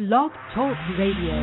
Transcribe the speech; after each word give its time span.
Blog 0.00 0.30
Talk 0.54 0.74
Radio. 0.98 1.34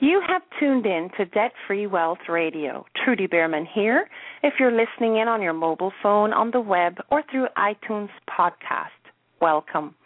You 0.00 0.22
have 0.28 0.42
tuned 0.60 0.86
in 0.86 1.10
to 1.16 1.24
Debt 1.24 1.50
Free 1.66 1.88
Wealth 1.88 2.18
Radio. 2.28 2.86
Trudy 3.04 3.26
Beerman 3.26 3.66
here. 3.74 4.08
If 4.44 4.54
you're 4.60 4.70
listening 4.70 5.16
in 5.16 5.26
on 5.26 5.42
your 5.42 5.52
mobile 5.52 5.92
phone, 6.00 6.32
on 6.32 6.52
the 6.52 6.60
web, 6.60 6.98
or 7.10 7.24
through 7.28 7.48
iTunes 7.58 8.10
podcast, 8.30 8.90
welcome. 9.40 9.96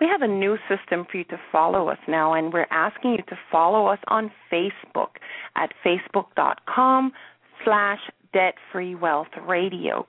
We 0.00 0.08
have 0.08 0.22
a 0.22 0.28
new 0.28 0.56
system 0.66 1.06
for 1.10 1.18
you 1.18 1.24
to 1.24 1.38
follow 1.52 1.88
us 1.88 1.98
now, 2.08 2.32
and 2.32 2.54
we're 2.54 2.66
asking 2.70 3.12
you 3.12 3.22
to 3.28 3.38
follow 3.52 3.86
us 3.86 3.98
on 4.08 4.32
Facebook 4.50 5.20
at 5.56 5.74
facebook.com 5.84 7.12
slash 7.64 7.98
Debt 8.32 8.54
Free 8.72 8.94
Wealth 8.94 9.28
Radio. 9.46 10.06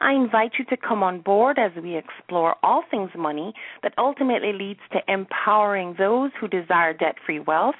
I 0.00 0.14
invite 0.14 0.52
you 0.58 0.64
to 0.66 0.76
come 0.78 1.02
on 1.02 1.20
board 1.20 1.58
as 1.58 1.72
we 1.82 1.96
explore 1.98 2.56
all 2.62 2.82
things 2.90 3.10
money 3.14 3.52
that 3.82 3.92
ultimately 3.98 4.54
leads 4.54 4.80
to 4.92 5.00
empowering 5.06 5.96
those 5.98 6.30
who 6.40 6.48
desire 6.48 6.94
debt 6.94 7.16
free 7.26 7.40
wealth 7.40 7.74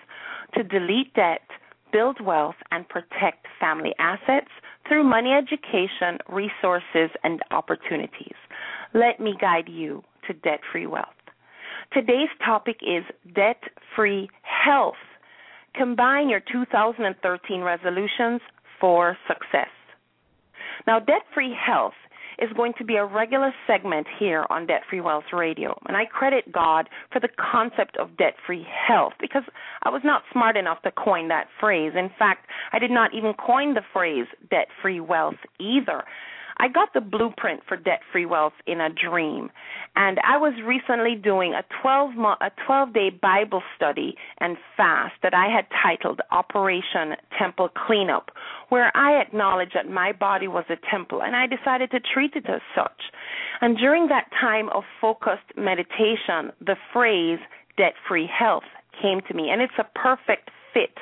to 0.55 0.63
delete 0.63 1.15
debt, 1.15 1.41
build 1.91 2.21
wealth, 2.21 2.57
and 2.71 2.87
protect 2.87 3.47
family 3.59 3.95
assets 3.99 4.51
through 4.87 5.05
money 5.05 5.31
education, 5.33 6.19
resources, 6.29 7.11
and 7.25 7.41
opportunities. 7.51 8.37
Let 8.93 9.21
me 9.21 9.35
guide 9.41 9.71
you 9.71 10.05
to 10.27 10.35
debt 10.35 10.61
free 10.71 10.87
wealth. 10.87 11.09
Today's 11.93 12.29
topic 12.45 12.77
is 12.83 13.03
debt 13.35 13.61
free 13.97 14.29
health. 14.43 14.95
Combine 15.75 16.29
your 16.29 16.41
2013 16.41 17.63
resolutions 17.63 18.41
for 18.81 19.17
success. 19.27 19.71
Now, 20.87 21.01
debt 21.01 21.23
free 21.35 21.53
health 21.53 21.95
is 22.39 22.49
going 22.57 22.75
to 22.79 22.85
be 22.85 22.95
a 22.95 23.05
regular 23.05 23.53
segment 23.67 24.07
here 24.19 24.47
on 24.51 24.67
Debt 24.67 24.83
Free 24.89 25.01
Wealth 25.01 25.25
Radio. 25.33 25.77
And 25.87 25.97
I 25.97 26.05
credit 26.05 26.53
God 26.53 26.89
for 27.13 27.19
the 27.21 27.29
concept 27.39 27.97
of 27.99 28.17
debt 28.17 28.35
free 28.47 28.65
health 28.89 29.15
because 29.21 29.43
I 29.83 29.91
was 29.91 30.03
not 30.05 30.23
smart 30.33 30.57
enough 30.57 30.81
to 30.83 30.93
coin 30.93 31.27
that 31.29 31.49
phrase. 31.59 31.93
In 31.97 32.11
fact, 32.19 32.47
I 32.73 32.79
did 32.79 32.91
not 32.93 33.15
even 33.15 33.35
coin 33.35 33.75
the 33.75 33.83
phrase 33.93 34.27
debt 34.49 34.69
free 34.81 35.01
wealth 35.01 35.35
either. 35.59 36.05
I 36.61 36.69
got 36.69 36.93
the 36.93 37.01
blueprint 37.01 37.63
for 37.67 37.79
debt 37.79 38.01
free 38.13 38.27
wealth 38.27 38.53
in 38.67 38.83
a 38.83 38.91
dream. 38.91 39.49
And 39.97 40.19
I 40.23 40.37
was 40.37 40.53
recently 40.63 41.15
doing 41.15 41.55
a 41.55 41.65
12 41.81 42.15
month, 42.17 42.41
a 42.43 42.51
12 42.67 42.93
day 42.93 43.09
Bible 43.09 43.63
study 43.75 44.15
and 44.41 44.59
fast 44.77 45.15
that 45.23 45.33
I 45.33 45.47
had 45.47 45.65
titled 45.83 46.21
Operation 46.31 47.17
Temple 47.39 47.71
Cleanup, 47.87 48.31
where 48.69 48.95
I 48.95 49.23
acknowledged 49.23 49.73
that 49.75 49.89
my 49.89 50.13
body 50.13 50.49
was 50.49 50.65
a 50.69 50.77
temple 50.91 51.23
and 51.23 51.35
I 51.35 51.47
decided 51.47 51.91
to 51.93 52.01
treat 52.01 52.35
it 52.35 52.45
as 52.47 52.61
such. 52.75 53.09
And 53.63 53.79
during 53.79 54.09
that 54.09 54.29
time 54.39 54.69
of 54.75 54.85
focused 55.01 55.57
meditation, 55.57 56.53
the 56.61 56.77
phrase 56.93 57.39
debt 57.79 57.95
free 58.07 58.29
health 58.29 58.69
came 59.01 59.23
to 59.29 59.35
me 59.35 59.49
and 59.51 59.63
it's 59.63 59.73
a 59.79 59.99
perfect 59.99 60.51
fit 60.75 60.93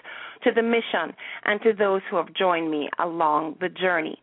to 0.44 0.52
the 0.54 0.62
mission 0.62 1.16
and 1.44 1.60
to 1.62 1.72
those 1.72 2.02
who 2.08 2.16
have 2.16 2.32
joined 2.32 2.70
me 2.70 2.88
along 3.00 3.56
the 3.60 3.68
journey. 3.68 4.22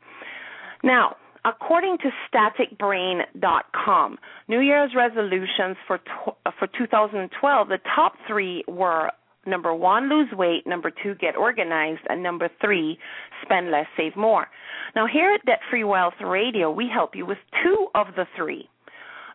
Now, 0.81 1.17
According 1.45 1.99
to 1.99 2.09
staticbrain.com, 2.27 4.17
New 4.47 4.59
Year's 4.61 4.95
resolutions 4.95 5.77
for 5.85 5.99
uh, 6.45 6.51
for 6.57 6.67
2012, 6.75 7.67
the 7.67 7.77
top 7.95 8.13
3 8.27 8.63
were 8.67 9.11
number 9.45 9.75
1 9.75 10.09
lose 10.09 10.31
weight, 10.33 10.65
number 10.65 10.89
2 11.03 11.13
get 11.15 11.35
organized, 11.35 12.01
and 12.09 12.23
number 12.23 12.49
3 12.61 12.97
spend 13.43 13.69
less, 13.69 13.85
save 13.95 14.15
more. 14.15 14.47
Now 14.95 15.05
here 15.05 15.31
at 15.33 15.45
Debt 15.45 15.59
Free 15.69 15.83
Wealth 15.83 16.15
Radio, 16.19 16.71
we 16.71 16.89
help 16.91 17.15
you 17.15 17.27
with 17.27 17.37
two 17.63 17.89
of 17.93 18.07
the 18.15 18.25
3. 18.35 18.67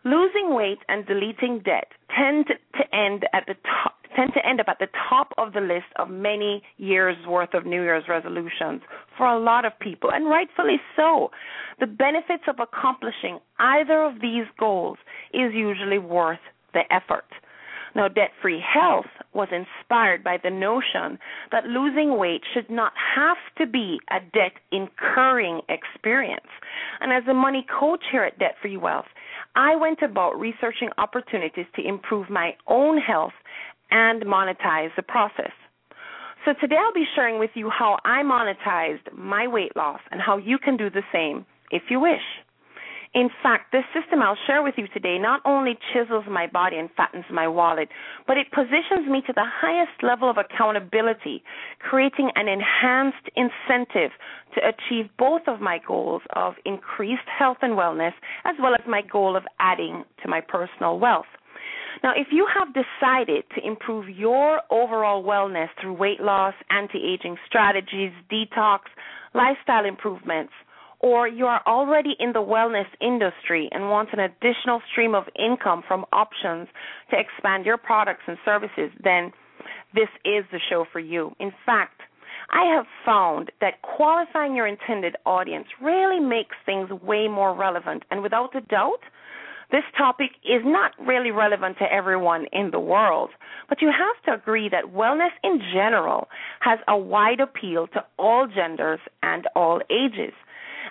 Losing 0.03 0.53
weight 0.53 0.79
and 0.89 1.05
deleting 1.05 1.59
debt 1.63 1.87
tend 2.13 2.47
to 2.47 2.95
end 2.95 3.25
at 3.31 3.45
the 3.47 3.55
top 3.63 4.00
tend 4.15 4.33
to 4.33 4.45
end 4.45 4.59
up 4.59 4.67
at 4.67 4.79
the 4.79 4.87
top 5.09 5.33
of 5.37 5.53
the 5.53 5.61
list 5.61 5.87
of 5.97 6.09
many 6.09 6.61
years 6.77 7.15
worth 7.27 7.53
of 7.53 7.65
New 7.65 7.81
Year's 7.81 8.05
resolutions 8.07 8.81
for 9.17 9.27
a 9.27 9.39
lot 9.39 9.65
of 9.65 9.77
people, 9.79 10.11
and 10.11 10.29
rightfully 10.29 10.77
so. 10.95 11.31
The 11.79 11.87
benefits 11.87 12.43
of 12.47 12.59
accomplishing 12.59 13.39
either 13.59 14.03
of 14.03 14.21
these 14.21 14.45
goals 14.59 14.97
is 15.33 15.53
usually 15.53 15.99
worth 15.99 16.39
the 16.73 16.81
effort. 16.91 17.25
Now, 17.93 18.07
debt 18.07 18.31
free 18.41 18.61
health 18.61 19.07
was 19.33 19.49
inspired 19.51 20.23
by 20.23 20.37
the 20.41 20.49
notion 20.49 21.19
that 21.51 21.65
losing 21.65 22.17
weight 22.17 22.41
should 22.53 22.69
not 22.69 22.93
have 23.15 23.37
to 23.57 23.65
be 23.65 23.99
a 24.09 24.19
debt 24.33 24.53
incurring 24.71 25.61
experience. 25.67 26.47
And 27.01 27.11
as 27.11 27.23
a 27.29 27.33
money 27.33 27.65
coach 27.79 28.03
here 28.11 28.23
at 28.23 28.39
Debt 28.39 28.55
Free 28.61 28.77
Wealth, 28.77 29.07
I 29.55 29.75
went 29.75 30.01
about 30.01 30.39
researching 30.39 30.89
opportunities 30.97 31.65
to 31.75 31.85
improve 31.85 32.29
my 32.29 32.55
own 32.67 32.97
health 32.97 33.33
and 33.91 34.23
monetize 34.23 34.89
the 34.95 35.03
process. 35.03 35.51
So 36.45 36.53
today 36.59 36.77
I'll 36.79 36.93
be 36.93 37.05
sharing 37.15 37.37
with 37.37 37.51
you 37.53 37.69
how 37.69 37.99
I 38.03 38.23
monetized 38.23 39.13
my 39.15 39.47
weight 39.47 39.75
loss 39.75 39.99
and 40.09 40.19
how 40.19 40.37
you 40.37 40.57
can 40.57 40.75
do 40.75 40.89
the 40.89 41.03
same 41.13 41.45
if 41.69 41.83
you 41.89 41.99
wish. 41.99 42.23
In 43.13 43.29
fact, 43.43 43.73
this 43.73 43.83
system 43.93 44.21
I'll 44.21 44.37
share 44.47 44.63
with 44.63 44.75
you 44.77 44.87
today 44.87 45.17
not 45.19 45.41
only 45.43 45.77
chisels 45.91 46.23
my 46.29 46.47
body 46.47 46.77
and 46.77 46.89
fattens 46.95 47.25
my 47.29 47.45
wallet, 47.45 47.89
but 48.25 48.37
it 48.37 48.51
positions 48.51 49.09
me 49.09 49.21
to 49.27 49.33
the 49.33 49.45
highest 49.45 50.01
level 50.01 50.29
of 50.29 50.37
accountability, 50.37 51.43
creating 51.79 52.31
an 52.35 52.47
enhanced 52.47 53.29
incentive 53.35 54.11
to 54.55 54.61
achieve 54.65 55.09
both 55.19 55.41
of 55.47 55.59
my 55.59 55.79
goals 55.85 56.21
of 56.37 56.53
increased 56.65 57.27
health 57.27 57.57
and 57.61 57.73
wellness, 57.73 58.13
as 58.45 58.55
well 58.61 58.73
as 58.73 58.81
my 58.87 59.01
goal 59.01 59.35
of 59.35 59.43
adding 59.59 60.05
to 60.23 60.29
my 60.29 60.39
personal 60.39 60.97
wealth. 60.97 61.25
Now, 62.03 62.13
if 62.15 62.27
you 62.31 62.47
have 62.53 62.69
decided 62.73 63.43
to 63.55 63.65
improve 63.65 64.09
your 64.09 64.61
overall 64.71 65.23
wellness 65.23 65.67
through 65.79 65.93
weight 65.93 66.19
loss, 66.19 66.55
anti 66.69 66.97
aging 66.97 67.37
strategies, 67.45 68.11
detox, 68.31 68.79
lifestyle 69.35 69.85
improvements, 69.85 70.53
or 70.99 71.27
you 71.27 71.45
are 71.45 71.61
already 71.67 72.15
in 72.19 72.33
the 72.33 72.39
wellness 72.39 72.87
industry 73.01 73.69
and 73.71 73.89
want 73.89 74.09
an 74.13 74.19
additional 74.19 74.81
stream 74.91 75.15
of 75.15 75.25
income 75.37 75.83
from 75.87 76.05
options 76.11 76.67
to 77.09 77.17
expand 77.19 77.65
your 77.65 77.77
products 77.77 78.23
and 78.27 78.37
services, 78.45 78.91
then 79.03 79.31
this 79.93 80.09
is 80.25 80.43
the 80.51 80.59
show 80.69 80.85
for 80.91 80.99
you. 80.99 81.31
In 81.39 81.51
fact, 81.65 82.01
I 82.51 82.75
have 82.75 82.85
found 83.05 83.51
that 83.61 83.81
qualifying 83.81 84.55
your 84.55 84.67
intended 84.67 85.15
audience 85.25 85.67
really 85.81 86.19
makes 86.19 86.55
things 86.65 86.89
way 86.89 87.27
more 87.27 87.55
relevant. 87.55 88.03
And 88.11 88.21
without 88.21 88.55
a 88.55 88.61
doubt, 88.61 88.99
this 89.71 89.83
topic 89.97 90.31
is 90.43 90.61
not 90.65 90.91
really 90.99 91.31
relevant 91.31 91.77
to 91.79 91.85
everyone 91.91 92.45
in 92.51 92.71
the 92.71 92.79
world, 92.79 93.29
but 93.69 93.81
you 93.81 93.89
have 93.89 94.23
to 94.25 94.41
agree 94.41 94.69
that 94.69 94.93
wellness 94.93 95.31
in 95.43 95.61
general 95.73 96.27
has 96.59 96.79
a 96.87 96.97
wide 96.97 97.39
appeal 97.39 97.87
to 97.87 98.03
all 98.19 98.47
genders 98.47 98.99
and 99.23 99.47
all 99.55 99.81
ages. 99.89 100.33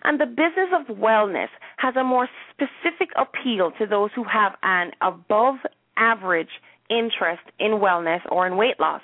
And 0.03 0.19
the 0.19 0.27
business 0.27 0.71
of 0.73 0.97
wellness 0.97 1.49
has 1.77 1.95
a 1.97 2.05
more 2.05 2.29
specific 2.51 3.11
appeal 3.17 3.73
to 3.79 3.87
those 3.87 4.11
who 4.15 4.25
have 4.25 4.53
an 4.63 4.93
above 5.03 5.57
average 5.97 6.49
interest 6.89 7.43
in 7.59 7.73
wellness 7.73 8.21
or 8.31 8.47
in 8.47 8.57
weight 8.57 8.81
loss. 8.81 9.03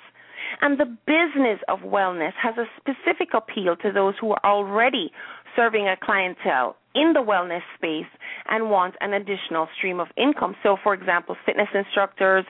And 0.61 0.79
the 0.79 0.85
business 0.85 1.59
of 1.67 1.79
wellness 1.79 2.33
has 2.41 2.55
a 2.57 2.65
specific 2.77 3.29
appeal 3.33 3.75
to 3.77 3.91
those 3.91 4.15
who 4.19 4.31
are 4.31 4.41
already 4.43 5.11
serving 5.57 5.87
a 5.87 5.97
clientele 6.01 6.77
in 6.95 7.11
the 7.13 7.19
wellness 7.19 7.61
space 7.75 8.09
and 8.47 8.69
want 8.69 8.95
an 9.01 9.13
additional 9.13 9.67
stream 9.77 9.99
of 9.99 10.07
income. 10.15 10.55
So, 10.63 10.77
for 10.81 10.93
example, 10.93 11.35
fitness 11.45 11.67
instructors, 11.73 12.45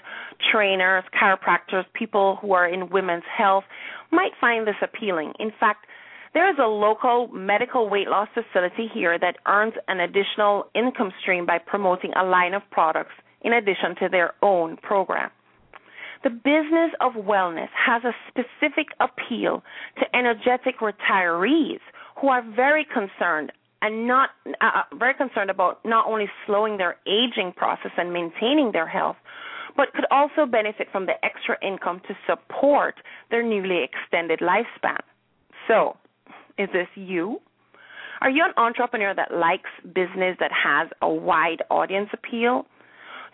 trainers, 0.51 1.03
chiropractors, 1.19 1.86
people 1.94 2.38
who 2.42 2.54
are 2.54 2.68
in 2.68 2.89
women's 2.89 3.24
health 3.36 3.63
might 4.12 4.31
find 4.39 4.68
this 4.68 4.75
appealing. 4.83 5.33
In 5.39 5.51
fact, 5.59 5.88
there 6.33 6.50
is 6.51 6.57
a 6.59 6.68
local 6.68 7.30
medical 7.30 7.89
weight 7.89 8.07
loss 8.07 8.27
facility 8.33 8.88
here 8.94 9.18
that 9.18 9.38
earns 9.48 9.74
an 9.88 10.00
additional 10.00 10.68
income 10.75 11.12
stream 11.21 11.45
by 11.45 11.57
promoting 11.57 12.12
a 12.13 12.24
line 12.24 12.54
of 12.54 12.62
products 12.69 13.13
in 13.42 13.54
addition 13.54 13.95
to 14.01 14.09
their 14.09 14.33
own 14.44 14.77
program. 14.77 15.31
The 16.24 16.30
business 16.30 16.92
of 17.00 17.13
wellness 17.13 17.69
has 17.74 18.04
a 18.04 18.13
specific 18.27 18.88
appeal 19.00 19.63
to 20.00 20.15
energetic 20.15 20.80
retirees 20.80 21.80
who 22.19 22.30
are 22.30 22.44
very 22.56 22.86
concerned 22.86 23.52
and 23.81 24.08
not 24.08 24.30
uh, 24.62 24.66
uh, 24.66 24.96
very 24.98 25.14
concerned 25.14 25.50
about 25.50 25.80
not 25.86 26.08
only 26.08 26.25
slowing 26.46 26.78
their 26.78 26.98
aging 27.06 27.54
process 27.56 27.92
and 27.98 28.12
maintaining 28.12 28.72
their 28.72 28.88
health, 28.88 29.18
but 29.75 29.94
could 29.94 30.06
also 30.10 30.46
benefit 30.46 30.88
from 30.92 31.06
the 31.06 31.14
extra 31.24 31.56
income 31.62 32.02
to 32.08 32.16
support 32.25 32.96
their 33.30 33.44
newly 33.44 33.84
extended 33.84 34.40
lifespan. 34.40 35.00
So, 35.68 35.98
is 36.58 36.69
this 36.74 36.88
you? 36.96 37.40
Are 38.22 38.31
you 38.31 38.44
an 38.44 38.54
entrepreneur 38.58 39.14
that 39.14 39.31
likes 39.31 39.69
business 39.86 40.38
that 40.40 40.52
has 40.52 40.90
a 41.04 41.10
wide 41.10 41.62
audience 41.69 42.10
appeal? 42.14 42.66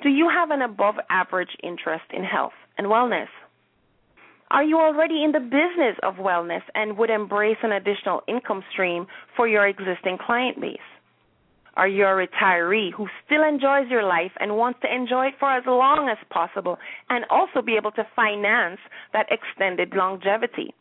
Do 0.02 0.10
you 0.10 0.30
have 0.30 0.52
an 0.52 0.62
above 0.62 0.96
average 1.10 1.56
interest 1.64 2.04
in 2.12 2.26
health 2.26 2.52
and 2.78 2.88
wellness? 2.88 3.28
Are 4.54 4.64
you 4.64 4.78
already 4.78 5.24
in 5.24 5.32
the 5.32 5.40
business 5.40 5.98
of 6.04 6.18
wellness 6.18 6.62
and 6.76 6.96
would 7.00 7.10
embrace 7.10 7.58
an 7.64 7.72
additional 7.72 8.22
income 8.28 8.64
stream 8.72 9.08
for 9.36 9.48
your 9.48 9.66
existing 9.68 10.20
client 10.24 10.62
base? 10.62 10.78
Are 11.74 11.88
you 11.88 12.04
a 12.04 12.10
retiree 12.10 12.94
who 12.94 13.08
still 13.26 13.44
enjoys 13.44 13.90
your 13.90 14.04
life 14.04 14.32
and 14.40 14.56
wants 14.56 14.80
to 14.84 14.94
enjoy 14.94 15.30
it 15.30 15.34
for 15.40 15.52
as 15.52 15.64
long 15.66 16.08
as 16.08 16.20
possible 16.30 16.78
and 17.10 17.26
also 17.32 17.64
be 17.64 17.76
able 17.76 17.90
to 17.94 18.06
finance 18.16 18.78
that 19.12 19.26
extended 19.32 19.96
longevity? 19.96 20.72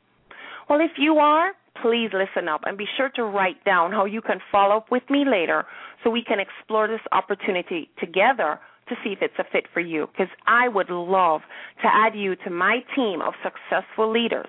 Well, 0.69 0.81
if 0.81 0.99
you 0.99 1.17
are, 1.17 1.53
please 1.81 2.11
listen 2.13 2.49
up 2.49 2.61
and 2.67 2.77
be 2.77 2.87
sure 2.99 3.09
to 3.17 3.25
write 3.25 3.65
down 3.65 3.91
how 3.91 4.05
you 4.05 4.21
can 4.21 4.41
follow 4.53 4.77
up 4.77 4.91
with 4.91 5.09
me 5.09 5.25
later 5.27 5.65
so 6.05 6.11
we 6.11 6.23
can 6.23 6.41
explore 6.41 6.89
this 6.89 7.01
opportunity 7.11 7.89
together 7.99 8.61
to 8.89 8.97
see 9.03 9.11
if 9.11 9.19
it's 9.23 9.39
a 9.39 9.45
fit 9.53 9.67
for 9.73 9.81
you 9.81 10.09
because 10.13 10.33
I 10.47 10.69
would 10.69 10.91
love 10.91 11.43
to 11.83 11.89
add 11.89 12.15
you 12.15 12.37
to 12.37 12.51
my 12.51 12.81
team 12.95 13.21
of 13.23 13.35
successful 13.43 14.11
leaders. 14.11 14.49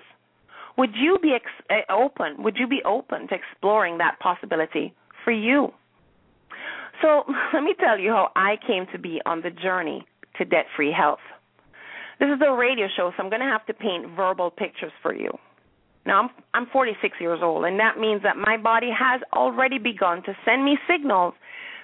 Would 0.76 0.90
you 0.94 1.18
be 1.22 1.32
ex- 1.34 1.66
eh, 1.70 1.82
open? 1.90 2.42
Would 2.42 2.56
you 2.56 2.66
be 2.66 2.82
open 2.84 3.28
to 3.28 3.34
exploring 3.34 3.98
that 3.98 4.18
possibility 4.18 4.92
for 5.24 5.30
you? 5.30 5.72
So, 7.00 7.24
let 7.54 7.62
me 7.62 7.74
tell 7.78 7.98
you 7.98 8.10
how 8.10 8.32
I 8.34 8.56
came 8.66 8.86
to 8.92 8.98
be 8.98 9.20
on 9.24 9.42
the 9.42 9.50
journey 9.50 10.06
to 10.38 10.44
debt-free 10.44 10.92
health. 10.92 11.20
This 12.18 12.28
is 12.28 12.40
a 12.46 12.52
radio 12.52 12.86
show, 12.96 13.12
so 13.16 13.22
I'm 13.22 13.30
going 13.30 13.40
to 13.42 13.46
have 13.46 13.66
to 13.66 13.74
paint 13.74 14.06
verbal 14.16 14.50
pictures 14.50 14.92
for 15.02 15.14
you. 15.14 15.30
Now 16.06 16.20
I'm 16.22 16.30
I'm 16.52 16.66
46 16.72 17.16
years 17.20 17.40
old, 17.42 17.64
and 17.64 17.80
that 17.80 17.98
means 17.98 18.22
that 18.22 18.36
my 18.36 18.56
body 18.56 18.90
has 18.96 19.20
already 19.32 19.78
begun 19.78 20.22
to 20.24 20.36
send 20.44 20.64
me 20.64 20.78
signals 20.88 21.34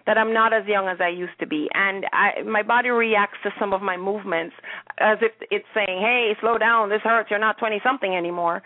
that 0.07 0.19
I'm 0.19 0.33
not 0.33 0.53
as 0.53 0.67
young 0.67 0.89
as 0.89 0.99
I 1.01 1.09
used 1.09 1.39
to 1.41 1.47
be, 1.47 1.69
and 1.75 2.07
I 2.13 2.43
my 2.43 2.63
body 2.63 2.91
reacts 2.91 3.39
to 3.45 3.51
some 3.59 3.73
of 3.73 3.83
my 3.83 3.97
movements 3.97 4.55
as 4.99 5.19
if 5.21 5.33
it's 5.51 5.67
saying, 5.75 6.01
"Hey, 6.01 6.37
slow 6.41 6.59
down, 6.59 6.89
this 6.89 7.03
hurts. 7.03 7.31
You're 7.31 7.39
not 7.39 7.59
20 7.59 7.81
something 7.85 8.15
anymore." 8.15 8.63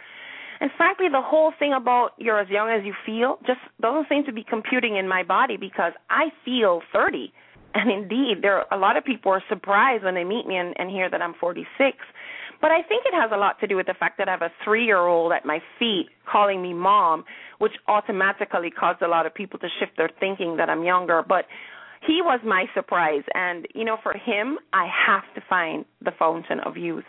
And 0.60 0.70
frankly, 0.76 1.08
the 1.08 1.20
whole 1.20 1.52
thing 1.58 1.72
about 1.72 2.12
you're 2.18 2.40
as 2.40 2.48
young 2.48 2.70
as 2.70 2.84
you 2.84 2.94
feel 3.04 3.38
just 3.46 3.60
doesn't 3.80 4.08
seem 4.08 4.24
to 4.24 4.32
be 4.32 4.44
computing 4.44 4.96
in 4.96 5.08
my 5.08 5.22
body 5.22 5.56
because 5.56 5.92
I 6.10 6.30
feel 6.44 6.82
30. 6.92 7.32
And 7.74 7.90
indeed, 7.90 8.40
there 8.40 8.58
are 8.58 8.66
a 8.70 8.78
lot 8.78 8.96
of 8.96 9.04
people 9.04 9.32
are 9.32 9.42
surprised 9.48 10.04
when 10.04 10.14
they 10.14 10.22
meet 10.22 10.46
me 10.46 10.56
and, 10.56 10.78
and 10.78 10.88
hear 10.88 11.10
that 11.10 11.20
I'm 11.20 11.34
46. 11.34 11.98
But 12.60 12.70
I 12.70 12.82
think 12.82 13.04
it 13.06 13.14
has 13.14 13.30
a 13.32 13.36
lot 13.36 13.60
to 13.60 13.66
do 13.66 13.76
with 13.76 13.86
the 13.86 13.94
fact 13.94 14.18
that 14.18 14.28
I 14.28 14.32
have 14.32 14.42
a 14.42 14.52
three 14.64 14.84
year 14.84 14.98
old 14.98 15.32
at 15.32 15.44
my 15.44 15.60
feet 15.78 16.06
calling 16.30 16.62
me 16.62 16.72
mom, 16.72 17.24
which 17.58 17.72
automatically 17.88 18.70
caused 18.70 19.02
a 19.02 19.08
lot 19.08 19.26
of 19.26 19.34
people 19.34 19.58
to 19.60 19.68
shift 19.78 19.92
their 19.96 20.10
thinking 20.20 20.56
that 20.56 20.70
I'm 20.70 20.84
younger. 20.84 21.22
But 21.26 21.46
he 22.06 22.20
was 22.22 22.40
my 22.44 22.66
surprise. 22.74 23.22
And, 23.34 23.66
you 23.74 23.84
know, 23.84 23.96
for 24.02 24.12
him, 24.12 24.58
I 24.72 24.88
have 25.06 25.22
to 25.34 25.42
find 25.48 25.84
the 26.04 26.12
fountain 26.18 26.60
of 26.60 26.76
youth. 26.76 27.04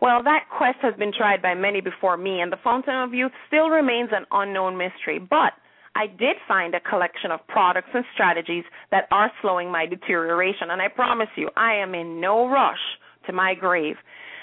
Well, 0.00 0.22
that 0.24 0.46
quest 0.56 0.78
has 0.82 0.94
been 0.98 1.12
tried 1.16 1.42
by 1.42 1.54
many 1.54 1.80
before 1.80 2.16
me, 2.16 2.40
and 2.40 2.50
the 2.50 2.58
fountain 2.64 2.94
of 2.94 3.14
youth 3.14 3.30
still 3.46 3.70
remains 3.70 4.10
an 4.12 4.26
unknown 4.32 4.76
mystery. 4.76 5.20
But 5.20 5.52
I 5.94 6.06
did 6.08 6.36
find 6.48 6.74
a 6.74 6.80
collection 6.80 7.30
of 7.30 7.46
products 7.46 7.90
and 7.94 8.04
strategies 8.12 8.64
that 8.90 9.06
are 9.12 9.30
slowing 9.40 9.70
my 9.70 9.86
deterioration. 9.86 10.70
And 10.70 10.82
I 10.82 10.88
promise 10.88 11.28
you, 11.36 11.50
I 11.56 11.74
am 11.74 11.94
in 11.94 12.20
no 12.20 12.48
rush 12.48 12.80
to 13.26 13.32
my 13.32 13.54
grave. 13.54 13.96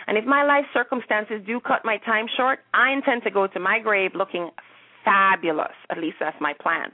And 0.10 0.18
if 0.18 0.26
my 0.26 0.44
life 0.44 0.66
circumstances 0.74 1.40
do 1.46 1.60
cut 1.60 1.86
my 1.86 1.98
time 1.98 2.26
short, 2.36 2.62
I 2.74 2.92
intend 2.92 3.22
to 3.26 3.30
go 3.30 3.46
to 3.46 3.60
my 3.60 3.78
grave 3.78 4.10
looking 4.16 4.50
fabulous. 5.06 5.78
At 5.92 6.00
least 6.00 6.18
that's 6.20 6.36
my 6.42 6.54
plan. 6.60 6.92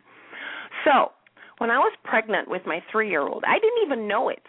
So, 0.83 1.13
when 1.59 1.71
I 1.71 1.77
was 1.77 1.93
pregnant 2.03 2.49
with 2.49 2.63
my 2.65 2.83
three 2.91 3.09
year 3.09 3.21
old, 3.21 3.45
I 3.47 3.53
didn't 3.53 3.85
even 3.85 4.09
know 4.09 4.27
it. 4.27 4.43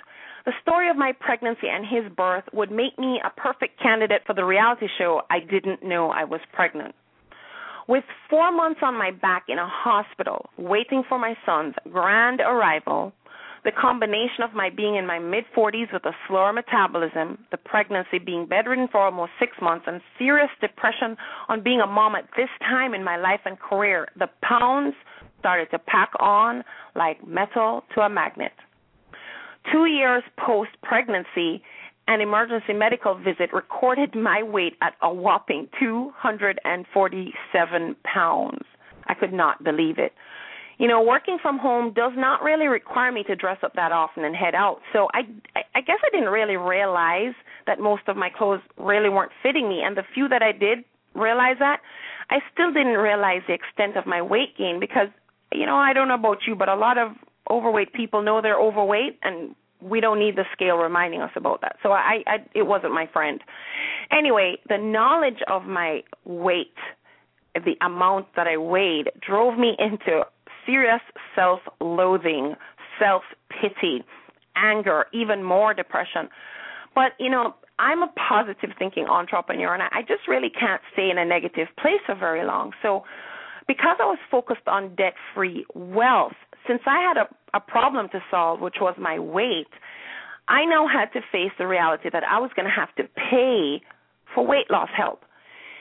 The 0.47 0.53
story 0.63 0.91
of 0.91 0.97
my 0.97 1.13
pregnancy 1.13 1.69
and 1.69 1.87
his 1.87 2.13
birth 2.17 2.43
would 2.53 2.73
make 2.73 2.99
me 2.99 3.21
a 3.25 3.31
perfect 3.41 3.81
candidate 3.81 4.23
for 4.27 4.35
the 4.35 4.45
reality 4.45 4.89
show 4.99 5.23
I 5.31 5.39
didn't 5.39 5.85
know 5.85 6.11
I 6.11 6.25
was 6.25 6.41
pregnant. 6.53 6.97
With 7.87 8.03
four 8.29 8.51
months 8.51 8.81
on 8.83 8.99
my 8.99 9.13
back 9.13 9.45
in 9.49 9.59
a 9.61 9.69
hospital, 9.69 10.51
waiting 10.59 11.05
for 11.09 11.21
my 11.21 11.37
son's 11.47 11.75
grand 11.93 12.41
arrival, 12.41 13.13
the 13.67 13.73
combination 13.73 14.43
of 14.45 14.55
my 14.55 14.71
being 14.71 14.95
in 14.95 15.07
my 15.09 15.19
mid 15.19 15.45
40s 15.55 15.93
with 15.93 16.07
a 16.07 16.13
slower 16.29 16.53
metabolism, 16.53 17.37
the 17.51 17.57
pregnancy 17.57 18.21
being 18.25 18.47
bedridden 18.47 18.87
for 18.87 19.01
almost 19.01 19.33
six 19.41 19.57
months, 19.61 19.87
and 19.89 20.01
serious 20.17 20.51
depression 20.61 21.17
on 21.49 21.65
being 21.65 21.81
a 21.81 21.87
mom 21.87 22.15
at 22.15 22.29
this 22.37 22.49
time 22.61 22.95
in 22.95 23.03
my 23.03 23.17
life 23.17 23.41
and 23.45 23.59
career, 23.59 24.07
the 24.17 24.29
pounds 24.41 24.95
started 25.41 25.69
to 25.73 25.81
pack 25.81 26.13
on 26.21 26.63
like 26.95 27.27
metal 27.27 27.83
to 27.93 28.03
a 28.03 28.09
magnet. 28.09 28.53
Two 29.73 29.87
years 29.87 30.23
post 30.39 30.71
pregnancy, 30.85 31.61
an 32.07 32.21
emergency 32.21 32.73
medical 32.73 33.17
visit 33.17 33.53
recorded 33.53 34.15
my 34.15 34.45
weight 34.45 34.77
at 34.81 34.95
a 35.03 35.13
whopping 35.13 35.67
247 35.81 37.97
pounds. 38.05 38.65
I 39.09 39.15
could 39.15 39.33
not 39.33 39.65
believe 39.65 39.99
it 39.99 40.13
you 40.79 40.87
know, 40.87 41.01
working 41.01 41.39
from 41.41 41.59
home 41.59 41.93
does 41.93 42.13
not 42.17 42.43
really 42.43 42.67
require 42.67 43.11
me 43.11 43.23
to 43.25 43.35
dress 43.35 43.59
up 43.63 43.73
that 43.75 43.93
often 43.93 44.25
and 44.25 44.37
head 44.37 44.55
out. 44.55 44.81
So 44.93 45.09
I, 45.15 45.21
I 45.75 45.81
guess 45.81 45.99
I 46.05 46.11
didn't 46.13 46.33
really 46.33 46.57
realize 46.57 47.35
that 47.67 47.81
most 47.81 48.03
of 48.09 48.17
my 48.17 48.29
clothes 48.29 48.61
really 48.77 49.09
weren't 49.09 49.33
fitting 49.43 49.69
me, 49.69 49.83
and 49.85 49.97
the 49.97 50.03
few 50.15 50.29
that 50.29 50.43
I 50.43 50.53
did 50.53 50.85
realize 51.15 51.57
that, 51.61 51.81
I 52.31 52.41
still 52.53 52.73
didn't 52.73 52.99
realize 52.99 53.43
the 53.47 53.55
extent 53.55 53.97
of 53.97 54.07
my 54.07 54.21
weight 54.21 54.57
gain 54.59 54.79
because, 54.79 55.09
you 55.53 55.65
know, 55.65 55.77
I 55.77 55.93
don't 55.93 56.09
know 56.09 56.15
about 56.15 56.39
you, 56.47 56.55
but 56.55 56.69
a 56.69 56.75
lot 56.75 56.99
of 56.99 57.13
overweight 57.51 57.93
people 57.93 58.23
know 58.23 58.43
they're 58.43 58.61
overweight, 58.61 59.19
and 59.23 59.55
we 59.81 60.01
don't 60.01 60.19
need 60.19 60.37
the 60.37 60.45
scale 60.53 60.77
reminding 60.77 61.23
us 61.23 61.31
about 61.37 61.61
that. 61.63 61.77
So 61.83 61.93
I, 61.93 62.23
I 62.27 62.37
it 62.55 62.67
wasn't 62.67 62.93
my 62.93 63.09
friend. 63.13 63.41
Anyway, 64.11 64.57
the 64.69 64.79
knowledge 64.79 65.41
of 65.49 65.65
my 65.65 66.03
weight, 66.25 66.75
the 67.55 67.75
amount 67.81 68.27
that 68.37 68.47
I 68.47 68.57
weighed, 68.57 69.11
drove 69.27 69.59
me 69.59 69.77
into 69.79 70.23
serious 70.67 71.01
self 71.35 71.61
loathing, 71.81 72.55
self 72.99 73.23
pity, 73.49 74.05
anger, 74.57 75.07
even 75.13 75.43
more 75.43 75.73
depression. 75.73 76.29
But, 76.95 77.13
you 77.19 77.31
know, 77.31 77.55
I'm 77.79 78.03
a 78.03 78.09
positive 78.29 78.71
thinking 78.79 79.07
entrepreneur 79.07 79.75
and 79.75 79.83
I 79.83 80.01
just 80.03 80.27
really 80.29 80.51
can't 80.51 80.81
stay 80.93 81.11
in 81.11 81.19
a 81.19 81.25
negative 81.25 81.69
place 81.79 82.01
for 82.07 82.15
very 82.15 82.45
long. 82.45 82.73
So, 82.83 83.05
because 83.69 83.97
I 84.01 84.07
was 84.07 84.19
focused 84.31 84.67
on 84.67 84.95
debt 84.95 85.15
free 85.35 85.67
wealth, 85.75 86.37
since 86.67 86.81
I 86.87 87.01
had 87.01 87.17
a, 87.17 87.29
a 87.55 87.61
problem 87.61 88.09
to 88.11 88.21
solve, 88.31 88.61
which 88.61 88.77
was 88.81 88.95
my 88.99 89.19
weight, 89.19 89.69
I 90.49 90.65
now 90.65 90.87
had 90.87 91.13
to 91.13 91.21
face 91.33 91.53
the 91.59 91.67
reality 91.67 92.09
that 92.13 92.23
I 92.25 92.39
was 92.39 92.51
going 92.55 92.67
to 92.67 92.73
have 92.73 92.95
to 92.95 93.05
pay 93.15 93.83
for 94.35 94.47
weight 94.47 94.71
loss 94.71 94.89
help. 94.97 95.25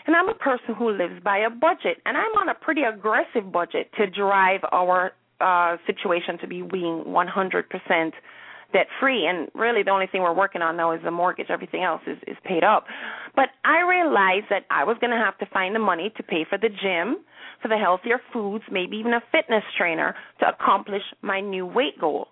And 0.07 0.15
I'm 0.15 0.29
a 0.29 0.35
person 0.35 0.75
who 0.77 0.91
lives 0.91 1.15
by 1.23 1.39
a 1.39 1.49
budget, 1.49 1.97
and 2.05 2.15
I'm 2.15 2.31
on 2.37 2.49
a 2.49 2.53
pretty 2.53 2.83
aggressive 2.83 3.51
budget 3.51 3.89
to 3.97 4.07
drive 4.07 4.61
our 4.71 5.13
uh, 5.41 5.77
situation 5.87 6.37
to 6.39 6.47
be 6.47 6.61
being 6.61 7.05
100% 7.07 8.11
debt 8.71 8.87
free. 8.99 9.25
And 9.25 9.49
really, 9.53 9.83
the 9.83 9.91
only 9.91 10.07
thing 10.07 10.21
we're 10.21 10.33
working 10.33 10.61
on 10.61 10.77
now 10.77 10.91
is 10.91 11.01
the 11.03 11.11
mortgage. 11.11 11.47
Everything 11.49 11.83
else 11.83 12.01
is, 12.05 12.17
is 12.27 12.37
paid 12.43 12.63
up. 12.63 12.85
But 13.35 13.49
I 13.63 13.81
realized 13.81 14.47
that 14.49 14.65
I 14.69 14.83
was 14.83 14.97
going 15.01 15.11
to 15.11 15.17
have 15.17 15.37
to 15.39 15.45
find 15.47 15.73
the 15.73 15.79
money 15.79 16.13
to 16.17 16.23
pay 16.23 16.45
for 16.47 16.57
the 16.57 16.69
gym, 16.69 17.23
for 17.61 17.67
the 17.67 17.77
healthier 17.77 18.21
foods, 18.31 18.63
maybe 18.71 18.97
even 18.97 19.13
a 19.13 19.21
fitness 19.31 19.63
trainer 19.77 20.15
to 20.39 20.47
accomplish 20.47 21.03
my 21.21 21.41
new 21.41 21.65
weight 21.65 21.99
goal. 21.99 22.27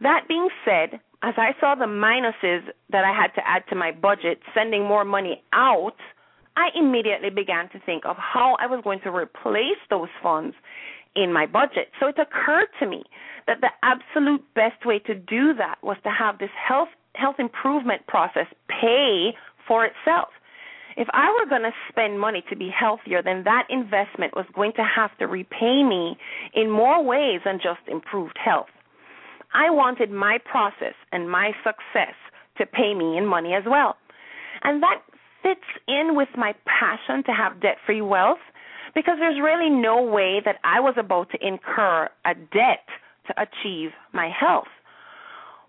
That 0.00 0.24
being 0.28 0.48
said, 0.64 1.00
as 1.22 1.34
I 1.36 1.50
saw 1.60 1.74
the 1.74 1.84
minuses 1.84 2.62
that 2.90 3.04
I 3.04 3.12
had 3.12 3.34
to 3.34 3.46
add 3.46 3.64
to 3.68 3.76
my 3.76 3.92
budget, 3.92 4.40
sending 4.54 4.84
more 4.84 5.04
money 5.04 5.42
out 5.52 5.96
I 6.60 6.68
immediately 6.78 7.30
began 7.30 7.70
to 7.70 7.80
think 7.86 8.04
of 8.04 8.16
how 8.18 8.56
I 8.60 8.66
was 8.66 8.80
going 8.84 9.00
to 9.04 9.10
replace 9.10 9.80
those 9.88 10.10
funds 10.22 10.54
in 11.16 11.32
my 11.32 11.46
budget. 11.46 11.88
So 11.98 12.06
it 12.08 12.16
occurred 12.18 12.68
to 12.80 12.86
me 12.86 13.02
that 13.46 13.62
the 13.62 13.70
absolute 13.82 14.42
best 14.54 14.84
way 14.84 14.98
to 15.00 15.14
do 15.14 15.54
that 15.54 15.76
was 15.82 15.96
to 16.04 16.10
have 16.10 16.38
this 16.38 16.50
health 16.68 16.88
health 17.14 17.36
improvement 17.38 18.06
process 18.06 18.46
pay 18.68 19.34
for 19.66 19.84
itself. 19.84 20.28
If 20.96 21.08
I 21.12 21.26
were 21.32 21.48
going 21.48 21.62
to 21.62 21.72
spend 21.88 22.20
money 22.20 22.44
to 22.50 22.56
be 22.56 22.68
healthier, 22.68 23.22
then 23.22 23.42
that 23.44 23.66
investment 23.70 24.36
was 24.36 24.46
going 24.54 24.72
to 24.76 24.84
have 24.84 25.16
to 25.18 25.26
repay 25.26 25.82
me 25.82 26.16
in 26.54 26.70
more 26.70 27.02
ways 27.02 27.40
than 27.44 27.56
just 27.56 27.80
improved 27.88 28.36
health. 28.38 28.68
I 29.54 29.70
wanted 29.70 30.10
my 30.10 30.38
process 30.44 30.94
and 31.10 31.30
my 31.30 31.52
success 31.64 32.14
to 32.58 32.66
pay 32.66 32.94
me 32.94 33.16
in 33.16 33.26
money 33.26 33.54
as 33.54 33.64
well. 33.66 33.96
And 34.62 34.82
that 34.82 35.02
fits 35.42 35.66
in 35.88 36.16
with 36.16 36.28
my 36.36 36.54
passion 36.66 37.22
to 37.24 37.32
have 37.32 37.60
debt 37.60 37.76
free 37.86 38.00
wealth 38.00 38.38
because 38.94 39.16
there's 39.18 39.40
really 39.40 39.70
no 39.70 40.02
way 40.02 40.40
that 40.44 40.56
I 40.64 40.80
was 40.80 40.94
about 40.98 41.30
to 41.30 41.46
incur 41.46 42.08
a 42.24 42.34
debt 42.34 42.86
to 43.28 43.34
achieve 43.40 43.90
my 44.12 44.28
health. 44.28 44.68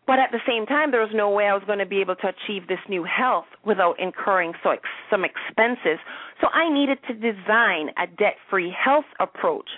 But 0.08 0.20
at 0.20 0.32
the 0.32 0.42
same 0.48 0.66
time, 0.66 0.92
there 0.92 1.00
was 1.00 1.14
no 1.14 1.30
way 1.30 1.46
I 1.46 1.54
was 1.54 1.64
going 1.66 1.80
to 1.80 1.86
be 1.86 2.02
able 2.02 2.16
to 2.18 2.28
achieve 2.28 2.68
this 2.68 2.80
new 2.90 3.04
health 3.04 3.46
without 3.64 4.00
incurring 4.00 4.54
so 4.64 4.72
ex- 4.72 4.90
some 5.10 5.24
expenses. 5.24 6.00
So 6.42 6.48
I 6.48 6.74
needed 6.74 6.98
to 7.08 7.14
design 7.14 7.90
a 7.98 8.08
debt 8.08 8.36
free 8.50 8.74
health 8.74 9.06
approach, 9.20 9.70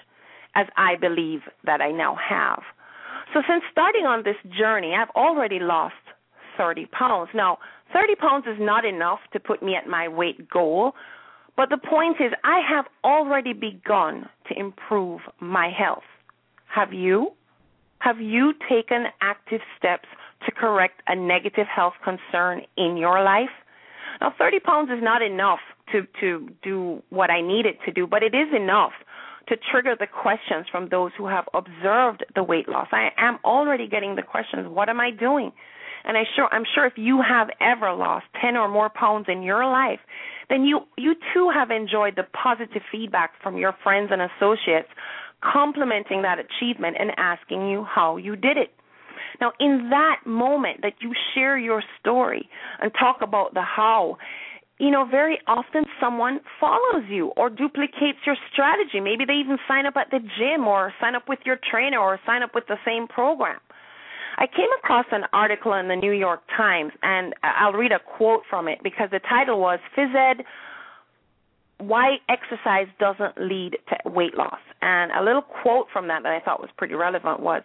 as 0.56 0.68
I 0.78 0.96
believe 0.96 1.42
that 1.66 1.82
I 1.82 1.92
now 1.92 2.16
have. 2.16 2.64
So 3.34 3.42
since 3.48 3.64
starting 3.72 4.06
on 4.06 4.24
this 4.24 4.38
journey, 4.58 4.94
I've 4.96 5.10
already 5.16 5.60
lost 5.60 5.96
30 6.58 6.86
pounds. 6.88 7.30
Now, 7.34 7.58
30 7.94 8.16
pounds 8.16 8.46
is 8.48 8.58
not 8.60 8.86
enough 8.86 9.20
to 9.32 9.40
put 9.40 9.62
me 9.62 9.76
at 9.76 9.88
my 9.88 10.08
weight 10.08 10.50
goal, 10.50 10.94
but 11.56 11.70
the 11.70 11.78
point 11.78 12.18
is, 12.20 12.32
I 12.44 12.62
have 12.68 12.86
already 13.04 13.54
begun 13.54 14.28
to 14.50 14.60
improve 14.60 15.22
my 15.40 15.70
health. 15.70 16.04
Have 16.68 16.94
you? 16.94 17.32
Have 18.00 18.20
you 18.20 18.54
taken 18.68 19.06
active 19.22 19.62
steps 19.78 20.08
to 20.46 20.52
correct 20.52 21.02
a 21.08 21.16
negative 21.16 21.68
health 21.68 21.94
concern 22.04 22.62
in 22.76 22.98
your 22.98 23.24
life? 23.24 23.54
Now, 24.20 24.34
30 24.38 24.60
pounds 24.60 24.90
is 24.90 25.02
not 25.02 25.22
enough 25.22 25.60
to, 25.92 26.08
to 26.20 26.50
do 26.64 27.04
what 27.10 27.30
I 27.30 27.42
need 27.42 27.66
it 27.66 27.78
to 27.86 27.92
do, 27.92 28.08
but 28.08 28.24
it 28.24 28.34
is 28.34 28.48
enough 28.56 28.94
to 29.48 29.56
trigger 29.72 29.96
the 30.00 30.08
questions 30.08 30.66
from 30.72 30.90
those 30.90 31.12
who 31.18 31.28
have 31.28 31.46
observed 31.54 32.26
the 32.34 32.44
weight 32.44 32.68
loss. 32.68 32.88
I 32.92 33.10
am 33.18 33.38
already 33.44 33.88
getting 33.88 34.16
the 34.16 34.22
questions, 34.22 34.68
what 34.68 34.90
am 34.90 35.00
I 35.00 35.12
doing? 35.12 35.52
And 36.06 36.18
I 36.18 36.24
sure 36.36 36.50
I'm 36.52 36.66
sure 36.76 36.86
if 36.86 36.94
you 36.98 37.22
have 37.22 37.50
ever 37.62 37.94
lost 37.94 38.26
10 38.42 38.58
or 38.58 38.68
more 38.68 38.90
pounds 38.90 39.28
in 39.30 39.42
your 39.42 39.66
life, 39.66 40.00
then 40.50 40.64
you 40.64 40.82
you 40.98 41.16
too 41.34 41.50
have 41.54 41.72
enjoyed 41.72 42.16
the 42.16 42.24
positive 42.24 42.82
feedback 42.92 43.32
from 43.42 43.58
your 43.58 43.74
friends 43.84 44.12
and 44.12 44.22
associates 44.22 44.90
complimenting 45.44 46.22
that 46.22 46.38
achievement 46.40 46.98
and 47.00 47.12
asking 47.18 47.70
you 47.70 47.84
how 47.84 48.18
you 48.18 48.36
did 48.36 48.58
it. 48.58 48.72
Now, 49.42 49.52
in 49.60 49.90
that 49.90 50.22
moment 50.26 50.82
that 50.84 50.94
you 51.02 51.12
share 51.34 51.58
your 51.58 51.84
story 52.00 52.50
and 52.80 52.92
talk 52.98 53.18
about 53.22 53.54
the 53.54 53.62
how, 53.62 54.18
you 54.80 54.92
know, 54.92 55.06
very 55.10 55.40
often 55.48 55.86
someone 56.00 56.40
follows 56.60 57.04
you 57.10 57.28
or 57.38 57.50
duplicates 57.50 58.20
your 58.26 58.36
strategy. 58.52 59.00
Maybe 59.00 59.26
they 59.26 59.34
even 59.34 59.58
sign 59.68 59.86
up 59.86 59.96
at 59.98 60.12
the 60.12 60.20
gym 60.20 60.68
or 60.68 60.94
sign 61.02 61.16
up 61.16 61.28
with 61.28 61.40
your 61.46 61.60
trainer 61.70 62.00
or 62.00 62.20
sign 62.26 62.44
up 62.44 62.56
with 62.56 62.68
the 62.68 62.78
same 62.86 63.08
program. 63.08 63.60
I 64.38 64.48
came 64.48 64.70
across 64.80 65.06
an 65.12 65.24
article 65.32 65.74
in 65.74 65.88
the 65.88 65.96
New 65.96 66.12
York 66.12 66.42
Times, 66.56 66.92
and 67.04 67.34
I'll 67.44 67.74
read 67.74 67.92
a 67.92 68.00
quote 68.00 68.44
from 68.50 68.68
it 68.68 68.80
because 68.84 69.10
the 69.12 69.20
title 69.20 69.60
was 69.60 69.80
Phys 69.96 70.14
Ed 70.16 70.44
Why 71.78 72.18
Exercise 72.30 72.88
Doesn't 73.00 73.38
Lead 73.40 73.78
to 73.90 74.10
Weight 74.10 74.36
Loss. 74.38 74.60
And 74.82 75.12
a 75.12 75.24
little 75.24 75.42
quote 75.42 75.88
from 75.94 76.08
that 76.08 76.24
that 76.24 76.32
I 76.32 76.40
thought 76.40 76.62
was 76.62 76.70
pretty 76.78 76.96
relevant 76.96 77.42
was 77.42 77.62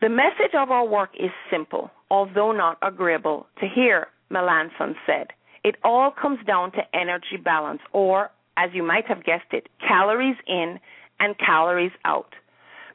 The 0.00 0.08
message 0.08 0.54
of 0.54 0.70
our 0.70 0.86
work 0.86 1.10
is 1.18 1.30
simple, 1.50 1.90
although 2.10 2.52
not 2.52 2.78
agreeable 2.82 3.46
to 3.60 3.68
hear, 3.68 4.08
Melanson 4.30 4.94
said. 5.06 5.28
It 5.64 5.76
all 5.84 6.10
comes 6.10 6.44
down 6.46 6.72
to 6.72 6.82
energy 6.94 7.36
balance, 7.42 7.80
or, 7.92 8.30
as 8.56 8.70
you 8.74 8.82
might 8.82 9.06
have 9.06 9.24
guessed 9.24 9.52
it, 9.52 9.68
calories 9.86 10.36
in 10.46 10.78
and 11.20 11.38
calories 11.38 11.92
out. 12.04 12.34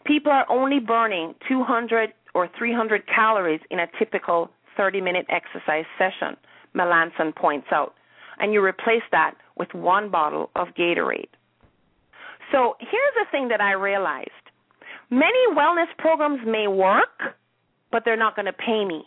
People 0.06 0.32
are 0.32 0.46
only 0.50 0.80
burning 0.80 1.36
200 1.48 2.14
or 2.38 2.48
300 2.56 3.02
calories 3.08 3.62
in 3.72 3.80
a 3.80 3.88
typical 3.98 4.52
30 4.78 5.02
minute 5.02 5.26
exercise 5.30 5.86
session, 5.98 6.38
Melanson 6.76 7.36
points 7.36 7.66
out, 7.72 7.96
and 8.38 8.54
you 8.54 8.64
replace 8.64 9.02
that 9.12 9.34
with 9.58 9.74
one 9.74 10.12
bottle 10.12 10.52
of 10.56 10.68
Gatorade. 10.78 11.34
So 12.52 12.76
here's 12.80 13.16
the 13.16 13.26
thing 13.32 13.48
that 13.48 13.60
I 13.60 13.72
realized 13.72 14.30
many 15.10 15.40
wellness 15.56 15.88
programs 15.98 16.42
may 16.46 16.68
work, 16.68 17.36
but 17.92 18.04
they're 18.06 18.16
not 18.16 18.36
going 18.36 18.46
to 18.46 18.54
pay 18.54 18.86
me. 18.86 19.04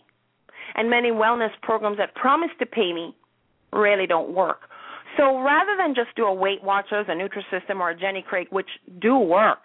And 0.75 0.91
many 0.91 1.11
wellness 1.13 1.53
programs 1.63 1.99
that 1.99 2.17
promise 2.17 2.51
to 2.59 2.67
pay 2.67 2.93
me 2.93 3.15
really 3.73 4.09
don't 4.09 4.35
work. 4.35 4.63
So 5.17 5.39
rather 5.39 5.77
than 5.79 5.95
just 5.95 6.17
do 6.17 6.25
a 6.25 6.35
Weight 6.35 6.65
Watchers, 6.65 7.07
a 7.09 7.13
Nutrisystem, 7.13 7.79
or 7.79 7.91
a 7.91 7.97
Jenny 7.97 8.25
Craig, 8.27 8.49
which 8.51 8.71
do 9.01 9.17
work, 9.19 9.59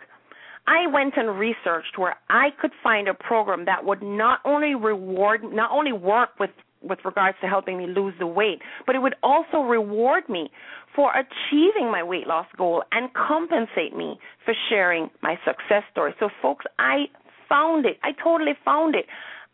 I 0.67 0.87
went 0.87 1.13
and 1.17 1.37
researched 1.37 1.97
where 1.97 2.15
I 2.29 2.49
could 2.59 2.71
find 2.83 3.07
a 3.07 3.13
program 3.13 3.65
that 3.65 3.85
would 3.85 4.01
not 4.01 4.39
only 4.45 4.75
reward, 4.75 5.41
not 5.43 5.71
only 5.71 5.91
work 5.91 6.29
with 6.39 6.51
with 6.81 6.99
regards 7.03 7.35
to 7.41 7.47
helping 7.47 7.77
me 7.79 7.87
lose 7.87 8.13
the 8.19 8.27
weight, 8.27 8.59
but 8.85 8.95
it 8.95 8.99
would 8.99 9.15
also 9.23 9.61
reward 9.61 10.27
me 10.29 10.51
for 10.95 11.11
achieving 11.11 11.91
my 11.91 12.03
weight 12.03 12.27
loss 12.27 12.45
goal 12.57 12.83
and 12.91 13.09
compensate 13.13 13.95
me 13.95 14.19
for 14.45 14.53
sharing 14.69 15.09
my 15.21 15.35
success 15.43 15.83
story. 15.91 16.13
So, 16.19 16.29
folks, 16.41 16.65
I 16.77 17.05
found 17.49 17.85
it. 17.85 17.97
I 18.03 18.11
totally 18.23 18.53
found 18.63 18.95
it. 18.95 19.05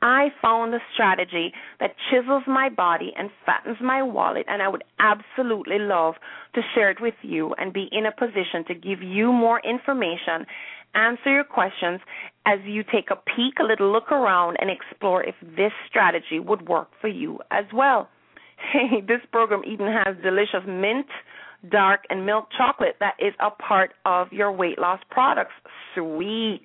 I 0.01 0.30
found 0.41 0.74
the 0.74 0.80
strategy 0.94 1.53
that 1.80 1.91
chisels 2.10 2.44
my 2.48 2.70
body 2.70 3.13
and 3.15 3.30
fattens 3.46 3.77
my 3.82 4.01
wallet, 4.01 4.46
and 4.48 4.62
I 4.62 4.68
would 4.68 4.84
absolutely 5.00 5.77
love 5.77 6.15
to 6.56 6.62
share 6.74 6.89
it 6.89 7.00
with 7.00 7.13
you 7.22 7.53
and 7.60 7.72
be 7.72 7.88
in 7.91 8.08
a 8.08 8.12
position 8.12 8.65
to 8.68 8.74
give 8.74 9.03
you 9.03 9.32
more 9.32 9.62
information 9.63 10.48
answer 10.95 11.31
your 11.31 11.43
questions 11.43 12.00
as 12.45 12.60
you 12.65 12.83
take 12.83 13.12
a 13.12 13.15
peek, 13.15 13.60
a 13.60 13.63
little 13.63 13.91
look 13.91 14.12
around, 14.12 14.57
and 14.60 14.69
explore 14.69 15.24
if 15.24 15.36
this 15.41 15.71
strategy 15.88 16.39
would 16.39 16.67
work 16.67 16.89
for 17.00 17.07
you 17.07 17.39
as 17.51 17.65
well. 17.74 18.10
Hey, 18.71 19.01
this 19.01 19.21
program 19.31 19.63
even 19.65 19.88
has 19.88 20.15
delicious 20.21 20.62
mint, 20.67 21.07
dark, 21.71 22.01
and 22.12 22.27
milk 22.27 22.45
chocolate 22.55 22.95
that 23.00 23.15
is 23.17 23.33
a 23.39 23.50
part 23.50 23.93
of 24.05 24.31
your 24.31 24.51
weight 24.51 24.77
loss 24.77 25.00
products. 25.10 25.53
Sweet. 25.95 26.62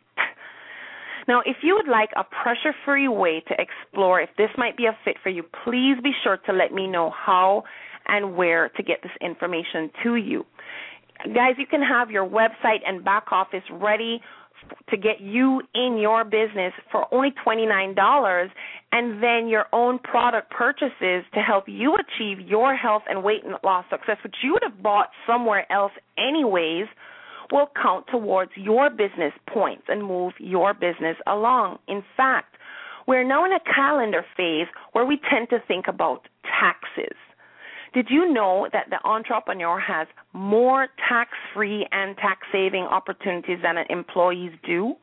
Now, 1.26 1.40
if 1.47 1.56
you 1.62 1.75
would 1.75 1.90
like 1.90 2.11
a 2.14 2.23
pressure 2.23 2.75
free 2.85 3.09
way 3.09 3.42
to 3.49 3.54
explore 3.59 4.21
if 4.21 4.28
this 4.37 4.50
might 4.59 4.76
be 4.76 4.85
a 4.85 4.97
fit 5.06 5.16
for 5.23 5.30
you, 5.30 5.42
please 5.64 5.97
be 6.02 6.12
sure 6.23 6.37
to 6.45 6.52
let 6.52 6.71
me 6.71 6.87
know 6.87 7.11
how 7.11 7.64
and 8.06 8.37
where 8.37 8.68
to 8.76 8.83
get 8.83 8.99
this 9.02 9.12
information 9.23 9.90
to 10.04 10.16
you 10.16 10.45
guys, 11.25 11.54
you 11.58 11.66
can 11.66 11.82
have 11.82 12.11
your 12.11 12.28
website 12.28 12.80
and 12.87 13.04
back 13.04 13.32
office 13.32 13.62
ready 13.70 14.20
to 14.90 14.96
get 14.96 15.20
you 15.20 15.62
in 15.75 15.99
your 15.99 16.25
business 16.25 16.73
for 16.90 17.06
only 17.14 17.32
$29 17.46 18.49
and 18.92 19.23
then 19.23 19.49
your 19.49 19.66
own 19.73 19.99
product 19.99 20.50
purchases 20.50 21.25
to 21.35 21.40
help 21.40 21.64
you 21.68 21.94
achieve 21.94 22.40
your 22.40 22.75
health 22.75 23.02
and 23.08 23.23
weight 23.23 23.42
loss 23.62 23.85
success 23.90 24.16
which 24.25 24.35
you 24.42 24.52
would 24.52 24.62
have 24.62 24.82
bought 24.82 25.11
somewhere 25.26 25.70
else 25.70 25.92
anyways 26.18 26.87
will 27.52 27.68
count 27.80 28.06
towards 28.11 28.50
your 28.56 28.90
business 28.90 29.32
points 29.52 29.85
and 29.88 30.04
move 30.04 30.32
your 30.38 30.75
business 30.75 31.16
along. 31.26 31.78
In 31.87 32.02
fact, 32.16 32.56
we're 33.06 33.26
now 33.26 33.44
in 33.44 33.52
a 33.52 33.61
calendar 33.73 34.25
phase 34.37 34.66
where 34.92 35.04
we 35.06 35.20
tend 35.30 35.49
to 35.50 35.58
think 35.68 35.87
about 35.87 36.26
taxes. 36.42 37.16
Did 37.97 38.09
you 38.11 38.31
know 38.31 38.69
that 38.75 38.91
the 38.91 39.03
entrepreneur 39.09 39.81
has 39.81 40.07
more 40.35 40.88
tax 41.09 41.31
free 41.55 41.87
and 41.91 42.15
tax 42.19 42.43
saving 42.53 42.83
opportunities 42.83 43.57
than 43.62 43.79
employees 43.88 44.53
do? 44.67 44.97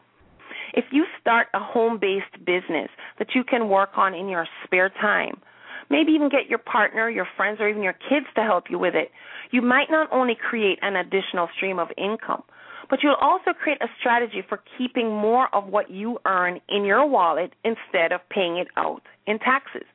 If 0.76 0.86
you 0.92 1.06
start 1.20 1.48
a 1.56 1.60
home 1.60 1.98
based 2.00 2.46
business 2.46 2.90
that 3.18 3.30
you 3.34 3.44
can 3.44 3.68
work 3.68 3.98
on 3.98 4.14
in 4.14 4.30
your 4.30 4.46
spare 4.64 4.90
time, 5.02 5.42
maybe 5.90 6.12
even 6.12 6.30
get 6.30 6.48
your 6.48 6.60
partner, 6.60 7.10
your 7.10 7.28
friends, 7.36 7.58
or 7.60 7.68
even 7.68 7.82
your 7.82 7.98
kids 8.08 8.28
to 8.36 8.44
help 8.44 8.66
you 8.70 8.78
with 8.78 8.94
it, 8.94 9.10
you 9.50 9.64
might 9.64 9.90
not 9.90 10.08
only 10.12 10.36
create 10.36 10.78
an 10.84 10.96
additional 10.96 11.50
stream 11.58 11.80
of 11.80 11.88
income, 11.98 12.44
but 12.92 13.00
you'll 13.02 13.16
also 13.16 13.54
create 13.60 13.82
a 13.82 13.88
strategy 14.00 14.44
for 14.48 14.62
keeping 14.78 15.10
more 15.10 15.48
of 15.56 15.66
what 15.66 15.90
you 15.90 16.20
earn 16.28 16.62
in 16.70 16.86
your 16.86 17.08
wallet 17.08 17.54
instead 17.66 18.12
of 18.12 18.22
paying 18.30 18.58
it 18.58 18.68
out 18.78 19.02
in 19.26 19.40
taxes. 19.40 19.88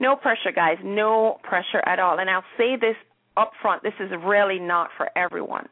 No 0.00 0.16
pressure, 0.16 0.52
guys. 0.54 0.78
No 0.82 1.38
pressure 1.42 1.82
at 1.86 1.98
all. 1.98 2.18
And 2.18 2.28
I'll 2.30 2.44
say 2.56 2.76
this 2.80 2.96
up 3.36 3.52
front 3.62 3.82
this 3.82 3.92
is 4.00 4.10
really 4.24 4.58
not 4.58 4.90
for 4.96 5.08
everyone. 5.16 5.68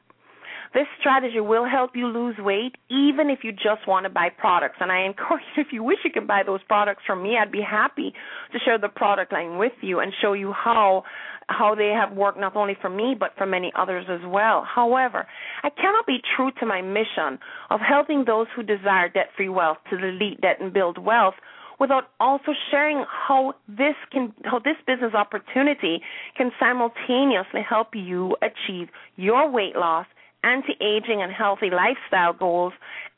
This 0.74 0.86
strategy 1.00 1.40
will 1.40 1.66
help 1.66 1.92
you 1.94 2.06
lose 2.06 2.36
weight 2.38 2.76
even 2.90 3.30
if 3.30 3.38
you 3.42 3.52
just 3.52 3.86
want 3.86 4.04
to 4.04 4.10
buy 4.10 4.28
products. 4.28 4.76
And 4.80 4.92
I 4.92 5.04
encourage 5.06 5.42
you, 5.56 5.62
if 5.62 5.68
you 5.72 5.82
wish 5.82 5.98
you 6.04 6.10
could 6.12 6.26
buy 6.26 6.42
those 6.44 6.60
products 6.68 7.02
from 7.06 7.22
me, 7.22 7.36
I'd 7.40 7.50
be 7.50 7.62
happy 7.62 8.12
to 8.52 8.58
share 8.64 8.78
the 8.78 8.88
product 8.88 9.32
line 9.32 9.58
with 9.58 9.72
you 9.80 10.00
and 10.00 10.12
show 10.20 10.34
you 10.34 10.52
how 10.52 11.04
how 11.50 11.74
they 11.74 11.88
have 11.88 12.14
worked 12.14 12.38
not 12.38 12.54
only 12.56 12.76
for 12.78 12.90
me 12.90 13.16
but 13.18 13.30
for 13.38 13.46
many 13.46 13.72
others 13.74 14.04
as 14.10 14.20
well. 14.26 14.62
However, 14.64 15.26
I 15.62 15.70
cannot 15.70 16.06
be 16.06 16.18
true 16.36 16.50
to 16.60 16.66
my 16.66 16.82
mission 16.82 17.38
of 17.70 17.80
helping 17.80 18.26
those 18.26 18.46
who 18.54 18.62
desire 18.62 19.08
debt-free 19.08 19.48
wealth 19.48 19.78
to 19.88 19.96
delete 19.96 20.42
debt 20.42 20.60
and 20.60 20.74
build 20.74 20.98
wealth 20.98 21.34
without 21.78 22.10
also 22.20 22.52
sharing 22.70 23.04
how 23.08 23.54
this 23.68 23.94
can 24.10 24.32
how 24.44 24.58
this 24.58 24.76
business 24.86 25.14
opportunity 25.14 26.00
can 26.36 26.50
simultaneously 26.58 27.60
help 27.68 27.94
you 27.94 28.36
achieve 28.42 28.88
your 29.16 29.50
weight 29.50 29.76
loss, 29.76 30.06
anti-aging 30.44 31.22
and 31.22 31.32
healthy 31.32 31.70
lifestyle 31.70 32.32
goals 32.32 32.72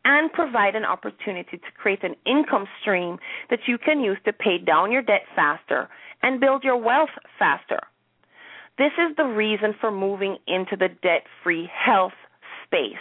and 0.04 0.32
provide 0.32 0.74
an 0.74 0.84
opportunity 0.84 1.58
to 1.58 1.72
create 1.76 2.02
an 2.02 2.14
income 2.26 2.66
stream 2.80 3.18
that 3.50 3.60
you 3.66 3.76
can 3.76 4.00
use 4.00 4.18
to 4.24 4.32
pay 4.32 4.58
down 4.58 4.90
your 4.90 5.02
debt 5.02 5.22
faster 5.36 5.88
and 6.22 6.40
build 6.40 6.64
your 6.64 6.76
wealth 6.76 7.10
faster. 7.38 7.80
This 8.78 8.92
is 8.98 9.14
the 9.16 9.24
reason 9.24 9.74
for 9.78 9.90
moving 9.90 10.38
into 10.46 10.76
the 10.76 10.88
debt-free 11.02 11.68
health 11.70 12.14
space. 12.64 12.94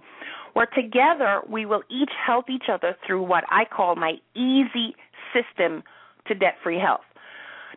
where 0.55 0.67
together 0.67 1.43
we 1.49 1.67
will 1.67 1.83
each 1.89 2.11
help 2.27 2.51
each 2.51 2.65
other 2.73 2.97
through 3.07 3.23
what 3.23 3.45
I 3.49 3.65
call 3.65 3.95
my 3.95 4.15
easy 4.35 4.97
system 5.33 5.85
to 6.29 6.35
debt 6.35 6.55
free 6.63 6.79
health. 6.79 7.05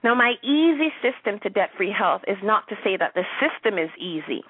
Now, 0.03 0.15
my 0.15 0.35
easy 0.43 0.89
system 1.01 1.39
to 1.43 1.49
debt 1.49 1.69
free 1.75 1.91
health 1.91 2.21
is 2.27 2.37
not 2.43 2.67
to 2.69 2.75
say 2.83 2.95
that 2.97 3.13
the 3.15 3.23
system 3.39 3.77
is 3.77 3.89
easy. 3.99 4.43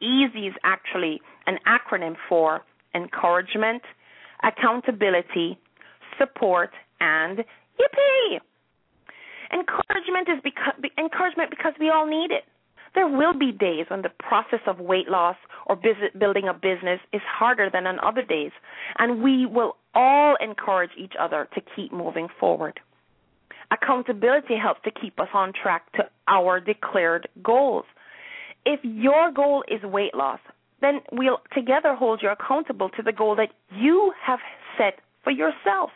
Easy 0.00 0.46
is 0.46 0.54
actually 0.62 1.20
an 1.46 1.58
acronym 1.66 2.14
for 2.28 2.62
encouragement, 2.94 3.82
accountability, 4.42 5.58
support, 6.18 6.70
and 7.00 7.38
yippee. 7.38 8.38
Encouragement 9.52 10.28
is 10.28 10.40
because 10.42 10.74
encouragement 10.98 11.50
because 11.50 11.72
we 11.80 11.90
all 11.90 12.06
need 12.06 12.30
it. 12.30 12.44
There 12.94 13.08
will 13.08 13.36
be 13.36 13.50
days 13.50 13.86
when 13.88 14.02
the 14.02 14.10
process 14.20 14.60
of 14.68 14.78
weight 14.78 15.08
loss 15.08 15.36
or 15.66 15.76
building 15.76 16.48
a 16.48 16.54
business 16.54 17.00
is 17.12 17.20
harder 17.26 17.68
than 17.72 17.88
on 17.88 17.98
other 17.98 18.22
days, 18.22 18.52
and 18.98 19.22
we 19.22 19.46
will 19.46 19.76
all 19.94 20.36
encourage 20.40 20.92
each 20.96 21.14
other 21.18 21.48
to 21.54 21.60
keep 21.74 21.92
moving 21.92 22.28
forward. 22.38 22.78
Accountability 23.70 24.56
helps 24.56 24.80
to 24.84 24.90
keep 24.90 25.18
us 25.18 25.28
on 25.34 25.52
track 25.52 25.90
to 25.92 26.04
our 26.28 26.60
declared 26.60 27.28
goals. 27.42 27.84
If 28.64 28.80
your 28.82 29.32
goal 29.32 29.64
is 29.68 29.82
weight 29.82 30.14
loss, 30.14 30.40
then 30.80 31.00
we'll 31.12 31.40
together 31.54 31.94
hold 31.94 32.20
you 32.22 32.30
accountable 32.30 32.90
to 32.90 33.02
the 33.02 33.12
goal 33.12 33.36
that 33.36 33.50
you 33.74 34.12
have 34.22 34.38
set 34.76 35.00
for 35.22 35.30
yourself. 35.30 35.90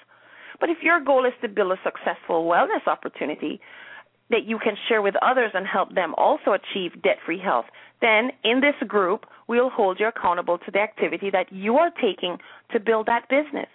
But 0.60 0.70
if 0.70 0.78
your 0.82 1.00
goal 1.00 1.24
is 1.24 1.32
to 1.42 1.48
build 1.48 1.72
a 1.72 1.76
successful 1.84 2.44
wellness 2.44 2.86
opportunity 2.86 3.60
that 4.30 4.44
you 4.44 4.58
can 4.58 4.76
share 4.88 5.00
with 5.00 5.14
others 5.22 5.52
and 5.54 5.66
help 5.66 5.94
them 5.94 6.14
also 6.16 6.52
achieve 6.52 7.02
debt 7.02 7.16
free 7.24 7.38
health, 7.38 7.66
then 8.00 8.30
in 8.44 8.60
this 8.60 8.74
group, 8.86 9.26
we'll 9.46 9.70
hold 9.70 9.98
you 10.00 10.08
accountable 10.08 10.58
to 10.58 10.70
the 10.70 10.78
activity 10.78 11.30
that 11.30 11.52
you 11.52 11.76
are 11.76 11.90
taking 11.90 12.38
to 12.72 12.80
build 12.80 13.06
that 13.06 13.28
business. 13.28 13.68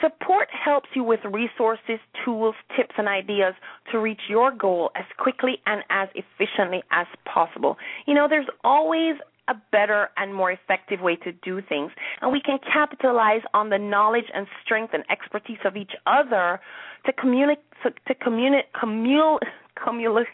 Support 0.00 0.48
helps 0.52 0.88
you 0.94 1.04
with 1.04 1.20
resources, 1.24 1.98
tools, 2.24 2.54
tips, 2.76 2.94
and 2.96 3.08
ideas 3.08 3.54
to 3.92 3.98
reach 3.98 4.20
your 4.28 4.50
goal 4.50 4.90
as 4.96 5.04
quickly 5.18 5.58
and 5.66 5.82
as 5.90 6.08
efficiently 6.14 6.82
as 6.90 7.06
possible. 7.24 7.76
You 8.06 8.14
know, 8.14 8.26
there's 8.28 8.48
always 8.64 9.16
a 9.48 9.54
better 9.72 10.08
and 10.16 10.34
more 10.34 10.52
effective 10.52 11.00
way 11.00 11.16
to 11.16 11.32
do 11.32 11.60
things. 11.68 11.90
And 12.22 12.32
we 12.32 12.40
can 12.40 12.58
capitalize 12.72 13.42
on 13.52 13.68
the 13.68 13.78
knowledge 13.78 14.26
and 14.32 14.46
strength 14.64 14.94
and 14.94 15.04
expertise 15.10 15.58
of 15.64 15.76
each 15.76 15.92
other 16.06 16.60
to 17.06 17.12
communicate 17.12 17.64
to 18.06 18.14
communicate 18.14 18.72
commune 18.78 19.38
commune 19.82 20.24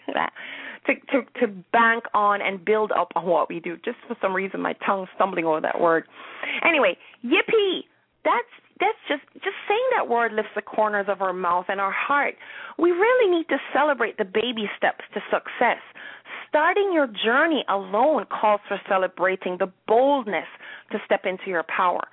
to, 0.86 0.94
to 0.94 1.40
to 1.40 1.46
bank 1.72 2.04
on 2.14 2.40
and 2.42 2.64
build 2.64 2.92
up 2.92 3.12
on 3.16 3.24
what 3.24 3.48
we 3.48 3.60
do. 3.60 3.76
Just 3.84 3.98
for 4.06 4.16
some 4.20 4.34
reason 4.34 4.60
my 4.60 4.74
tongue's 4.84 5.08
stumbling 5.14 5.44
over 5.44 5.60
that 5.60 5.80
word. 5.80 6.04
Anyway, 6.64 6.96
yippee! 7.24 7.80
That's 8.24 8.48
that's 8.80 8.98
just 9.08 9.22
just 9.34 9.56
saying 9.68 9.88
that 9.96 10.08
word 10.08 10.32
lifts 10.32 10.52
the 10.54 10.62
corners 10.62 11.06
of 11.08 11.22
our 11.22 11.32
mouth 11.32 11.66
and 11.68 11.80
our 11.80 11.92
heart. 11.92 12.34
We 12.78 12.90
really 12.90 13.30
need 13.34 13.48
to 13.48 13.56
celebrate 13.72 14.18
the 14.18 14.24
baby 14.24 14.68
steps 14.76 15.04
to 15.14 15.20
success. 15.30 15.80
Starting 16.48 16.92
your 16.92 17.06
journey 17.06 17.64
alone 17.68 18.26
calls 18.26 18.60
for 18.68 18.80
celebrating 18.88 19.56
the 19.58 19.72
boldness 19.86 20.46
to 20.92 20.98
step 21.04 21.22
into 21.24 21.48
your 21.48 21.64
power. 21.64 22.06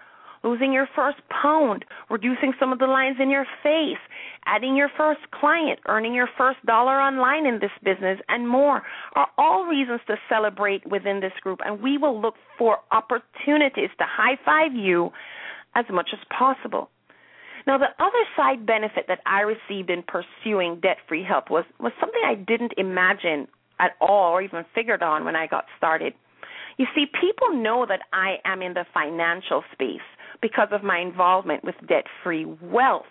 Losing 0.44 0.74
your 0.74 0.90
first 0.94 1.20
pound, 1.30 1.86
reducing 2.10 2.52
some 2.60 2.74
of 2.74 2.80
the 2.80 2.86
lines 2.86 3.16
in 3.22 3.30
your 3.30 3.46
face, 3.64 4.02
adding 4.46 4.76
your 4.76 4.90
first 4.98 5.22
client, 5.32 5.80
earning 5.88 6.14
your 6.14 6.28
first 6.38 6.58
dollar 6.66 7.00
online 7.00 7.46
in 7.46 7.60
this 7.60 7.72
business, 7.82 8.20
and 8.28 8.50
more 8.50 8.84
are 9.16 9.28
all 9.38 9.66
reasons 9.66 10.02
to 10.08 10.16
celebrate 10.28 10.86
within 10.86 11.22
this 11.22 11.32
group. 11.42 11.60
And 11.66 11.82
we 11.82 11.98
will 11.98 12.20
look 12.20 12.36
for 12.58 12.80
opportunities 12.92 13.90
to 13.98 14.04
high 14.06 14.38
five 14.44 14.74
you 14.74 15.12
as 15.76 15.86
much 15.92 16.10
as 16.14 16.20
possible. 16.30 16.90
Now, 17.66 17.78
the 17.78 17.88
other 18.00 18.24
side 18.36 18.66
benefit 18.66 19.06
that 19.08 19.20
I 19.26 19.42
received 19.42 19.90
in 19.90 20.04
pursuing 20.04 20.80
debt 20.82 20.98
free 21.08 21.24
health 21.24 21.46
was, 21.50 21.64
was 21.80 21.94
something 22.00 22.22
I 22.26 22.36
didn't 22.36 22.74
imagine 22.78 23.48
at 23.80 23.92
all 24.02 24.34
or 24.34 24.42
even 24.42 24.66
figured 24.76 25.02
on 25.02 25.24
when 25.24 25.36
I 25.36 25.48
got 25.48 25.66
started. 25.78 26.14
You 26.78 26.88
see, 26.94 27.06
people 27.06 27.54
know 27.54 27.86
that 27.88 28.02
I 28.12 28.38
am 28.46 28.62
in 28.62 28.74
the 28.74 28.86
financial 28.94 29.64
space 29.72 30.02
because 30.42 30.70
of 30.72 30.84
my 30.84 31.00
involvement 31.00 31.64
with 31.64 31.76
debt 31.88 32.06
free 32.24 32.46
wealth. 32.62 33.06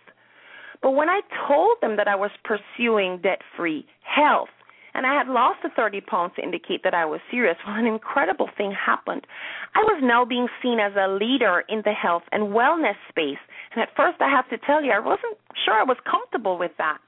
But 0.82 0.92
when 0.92 1.08
I 1.08 1.20
told 1.48 1.76
them 1.80 1.96
that 1.96 2.08
I 2.08 2.16
was 2.16 2.30
pursuing 2.44 3.18
debt 3.22 3.40
free 3.56 3.86
health, 4.02 4.48
and 4.94 5.06
I 5.06 5.14
had 5.14 5.28
lost 5.28 5.60
the 5.62 5.70
30 5.74 6.00
pounds 6.02 6.34
to 6.36 6.42
indicate 6.42 6.82
that 6.84 6.94
I 6.94 7.04
was 7.04 7.20
serious. 7.30 7.56
Well, 7.66 7.76
an 7.76 7.86
incredible 7.86 8.48
thing 8.56 8.72
happened. 8.72 9.26
I 9.74 9.80
was 9.80 10.00
now 10.02 10.24
being 10.24 10.48
seen 10.62 10.78
as 10.80 10.92
a 10.96 11.08
leader 11.08 11.64
in 11.68 11.82
the 11.84 11.92
health 11.92 12.24
and 12.32 12.52
wellness 12.52 12.96
space. 13.08 13.40
And 13.72 13.82
at 13.82 13.88
first, 13.96 14.20
I 14.20 14.28
have 14.28 14.48
to 14.50 14.58
tell 14.58 14.84
you, 14.84 14.92
I 14.92 14.98
wasn't 14.98 15.38
sure 15.64 15.74
I 15.74 15.84
was 15.84 15.96
comfortable 16.04 16.58
with 16.58 16.72
that. 16.78 16.98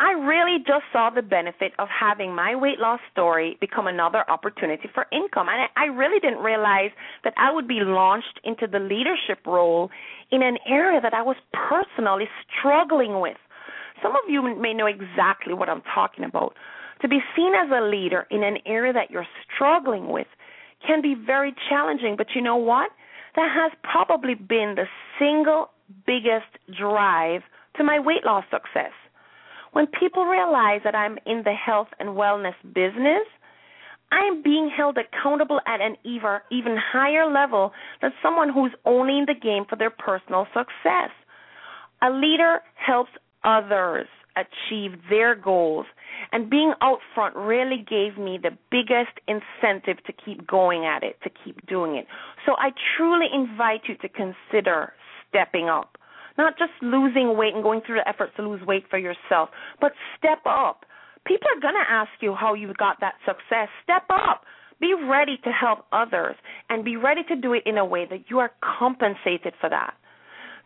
I 0.00 0.12
really 0.12 0.58
just 0.58 0.84
saw 0.92 1.10
the 1.10 1.22
benefit 1.22 1.72
of 1.78 1.88
having 1.88 2.34
my 2.34 2.56
weight 2.56 2.80
loss 2.80 2.98
story 3.12 3.56
become 3.60 3.86
another 3.86 4.28
opportunity 4.28 4.88
for 4.92 5.06
income. 5.12 5.46
And 5.48 5.68
I 5.76 5.84
really 5.86 6.18
didn't 6.18 6.42
realize 6.42 6.90
that 7.22 7.32
I 7.36 7.52
would 7.52 7.68
be 7.68 7.78
launched 7.80 8.40
into 8.42 8.66
the 8.66 8.80
leadership 8.80 9.46
role 9.46 9.90
in 10.32 10.42
an 10.42 10.58
area 10.66 11.00
that 11.00 11.14
I 11.14 11.22
was 11.22 11.36
personally 11.52 12.28
struggling 12.58 13.20
with. 13.20 13.36
Some 14.02 14.12
of 14.12 14.22
you 14.28 14.42
may 14.56 14.74
know 14.74 14.86
exactly 14.86 15.54
what 15.54 15.68
I'm 15.68 15.82
talking 15.94 16.24
about. 16.24 16.54
To 17.04 17.08
be 17.08 17.20
seen 17.36 17.52
as 17.54 17.68
a 17.70 17.84
leader 17.84 18.26
in 18.30 18.42
an 18.42 18.56
area 18.64 18.90
that 18.94 19.10
you're 19.10 19.26
struggling 19.54 20.08
with 20.08 20.26
can 20.86 21.02
be 21.02 21.14
very 21.14 21.54
challenging, 21.68 22.14
but 22.16 22.28
you 22.34 22.40
know 22.40 22.56
what? 22.56 22.90
That 23.36 23.50
has 23.54 23.72
probably 23.82 24.32
been 24.32 24.74
the 24.74 24.86
single 25.18 25.68
biggest 26.06 26.48
drive 26.78 27.42
to 27.76 27.84
my 27.84 28.00
weight 28.00 28.24
loss 28.24 28.44
success. 28.50 28.92
When 29.72 29.86
people 29.86 30.24
realize 30.24 30.80
that 30.84 30.94
I'm 30.94 31.18
in 31.26 31.42
the 31.44 31.52
health 31.52 31.88
and 31.98 32.16
wellness 32.16 32.54
business, 32.62 33.28
I 34.10 34.20
am 34.26 34.42
being 34.42 34.70
held 34.74 34.96
accountable 34.96 35.60
at 35.66 35.82
an 35.82 35.96
even 36.04 36.78
higher 36.78 37.30
level 37.30 37.72
than 38.00 38.12
someone 38.22 38.48
who's 38.48 38.72
only 38.86 39.18
in 39.18 39.26
the 39.26 39.34
game 39.34 39.66
for 39.68 39.76
their 39.76 39.90
personal 39.90 40.46
success. 40.54 41.10
A 42.00 42.08
leader 42.08 42.60
helps 42.76 43.10
others 43.44 44.06
achieve 44.36 44.92
their 45.10 45.34
goals, 45.34 45.84
and 46.32 46.50
being 46.50 46.72
out 46.80 46.98
front 47.14 47.36
really 47.36 47.84
gave 47.88 48.18
me 48.18 48.38
the 48.42 48.50
biggest 48.70 49.18
incentive 49.26 50.02
to 50.04 50.12
keep 50.12 50.46
going 50.46 50.84
at 50.84 51.02
it, 51.02 51.18
to 51.22 51.30
keep 51.44 51.66
doing 51.66 51.96
it. 51.96 52.06
So 52.46 52.52
I 52.58 52.70
truly 52.96 53.26
invite 53.32 53.82
you 53.88 53.96
to 53.96 54.08
consider 54.08 54.92
stepping 55.28 55.68
up 55.68 55.98
not 56.36 56.58
just 56.58 56.72
losing 56.82 57.36
weight 57.36 57.54
and 57.54 57.62
going 57.62 57.80
through 57.86 57.96
the 57.96 58.08
efforts 58.08 58.32
to 58.36 58.42
lose 58.42 58.60
weight 58.66 58.84
for 58.90 58.98
yourself, 58.98 59.50
but 59.80 59.92
step 60.18 60.40
up. 60.46 60.84
People 61.26 61.48
are 61.56 61.60
going 61.60 61.74
to 61.74 61.90
ask 61.90 62.10
you 62.20 62.34
how 62.34 62.54
you 62.54 62.72
got 62.74 63.00
that 63.00 63.14
success. 63.24 63.68
Step 63.82 64.04
up. 64.10 64.42
Be 64.80 64.94
ready 64.94 65.38
to 65.44 65.50
help 65.50 65.86
others 65.92 66.34
and 66.68 66.84
be 66.84 66.96
ready 66.96 67.22
to 67.28 67.36
do 67.36 67.52
it 67.54 67.62
in 67.64 67.78
a 67.78 67.84
way 67.84 68.06
that 68.10 68.24
you 68.28 68.40
are 68.40 68.50
compensated 68.78 69.54
for 69.60 69.70
that. 69.70 69.94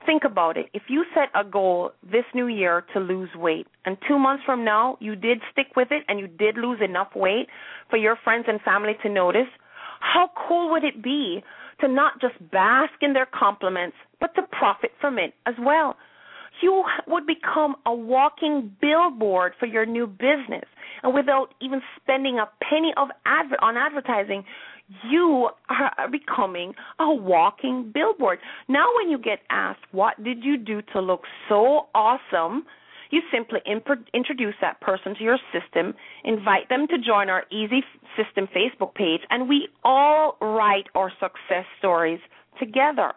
Think 0.07 0.25
about 0.25 0.57
it. 0.57 0.67
If 0.73 0.85
you 0.89 1.05
set 1.15 1.29
a 1.35 1.45
goal 1.45 1.93
this 2.03 2.25
new 2.35 2.47
year 2.47 2.85
to 2.95 3.01
lose 3.01 3.31
weight, 3.35 3.67
and 3.85 3.97
two 4.07 4.19
months 4.19 4.43
from 4.45 4.65
now 4.65 4.97
you 5.01 5.17
did 5.17 5.39
stick 5.53 5.69
with 5.77 5.89
it 5.91 6.05
and 6.09 6.19
you 6.19 6.27
did 6.27 6.57
lose 6.57 6.81
enough 6.83 7.09
weight 7.15 7.49
for 7.91 7.97
your 7.97 8.17
friends 8.25 8.47
and 8.49 8.61
family 8.63 8.93
to 9.03 9.09
notice, 9.09 9.49
how 10.01 10.31
cool 10.49 10.71
would 10.71 10.85
it 10.85 11.03
be 11.03 11.43
to 11.81 11.89
not 11.89 12.21
just 12.21 12.35
bask 12.51 12.93
in 13.03 13.13
their 13.13 13.27
compliments, 13.27 13.97
but 14.21 14.35
to 14.35 14.43
profit 14.53 14.91
from 15.01 15.19
it 15.19 15.35
as 15.47 15.55
well. 15.61 15.97
You 16.61 16.83
would 17.07 17.25
become 17.27 17.77
a 17.87 17.95
walking 17.95 18.75
billboard 18.81 19.53
for 19.61 19.67
your 19.67 19.87
new 19.87 20.07
business. 20.07 20.65
And 21.03 21.15
without 21.15 21.55
even 21.61 21.81
spending 22.01 22.39
a 22.39 22.49
penny 22.69 22.93
of 22.97 23.09
adver- 23.25 23.63
on 23.63 23.77
advertising, 23.77 24.45
you 25.11 25.49
are 25.69 26.09
becoming 26.11 26.75
a 26.99 27.13
walking 27.13 27.91
billboard. 27.93 28.39
Now, 28.69 28.87
when 28.97 29.11
you 29.11 29.19
get 29.19 29.41
asked, 29.51 29.81
What 29.93 30.23
did 30.23 30.45
you 30.45 30.57
do 30.57 30.83
to 30.93 31.01
look 31.01 31.23
so 31.49 31.87
awesome? 31.95 32.65
You 33.11 33.23
simply 33.33 33.61
imp- 33.65 34.09
introduce 34.13 34.55
that 34.61 34.81
person 34.81 35.15
to 35.15 35.25
your 35.25 35.39
system, 35.53 35.95
invite 36.25 36.69
them 36.69 36.87
to 36.89 36.99
join 36.99 37.31
our 37.31 37.45
Easy 37.51 37.83
System 38.17 38.49
Facebook 38.55 38.95
page, 38.95 39.23
and 39.31 39.49
we 39.49 39.69
all 39.83 40.37
write 40.41 40.89
our 40.95 41.11
success 41.19 41.65
stories 41.79 42.21
together. 42.59 43.13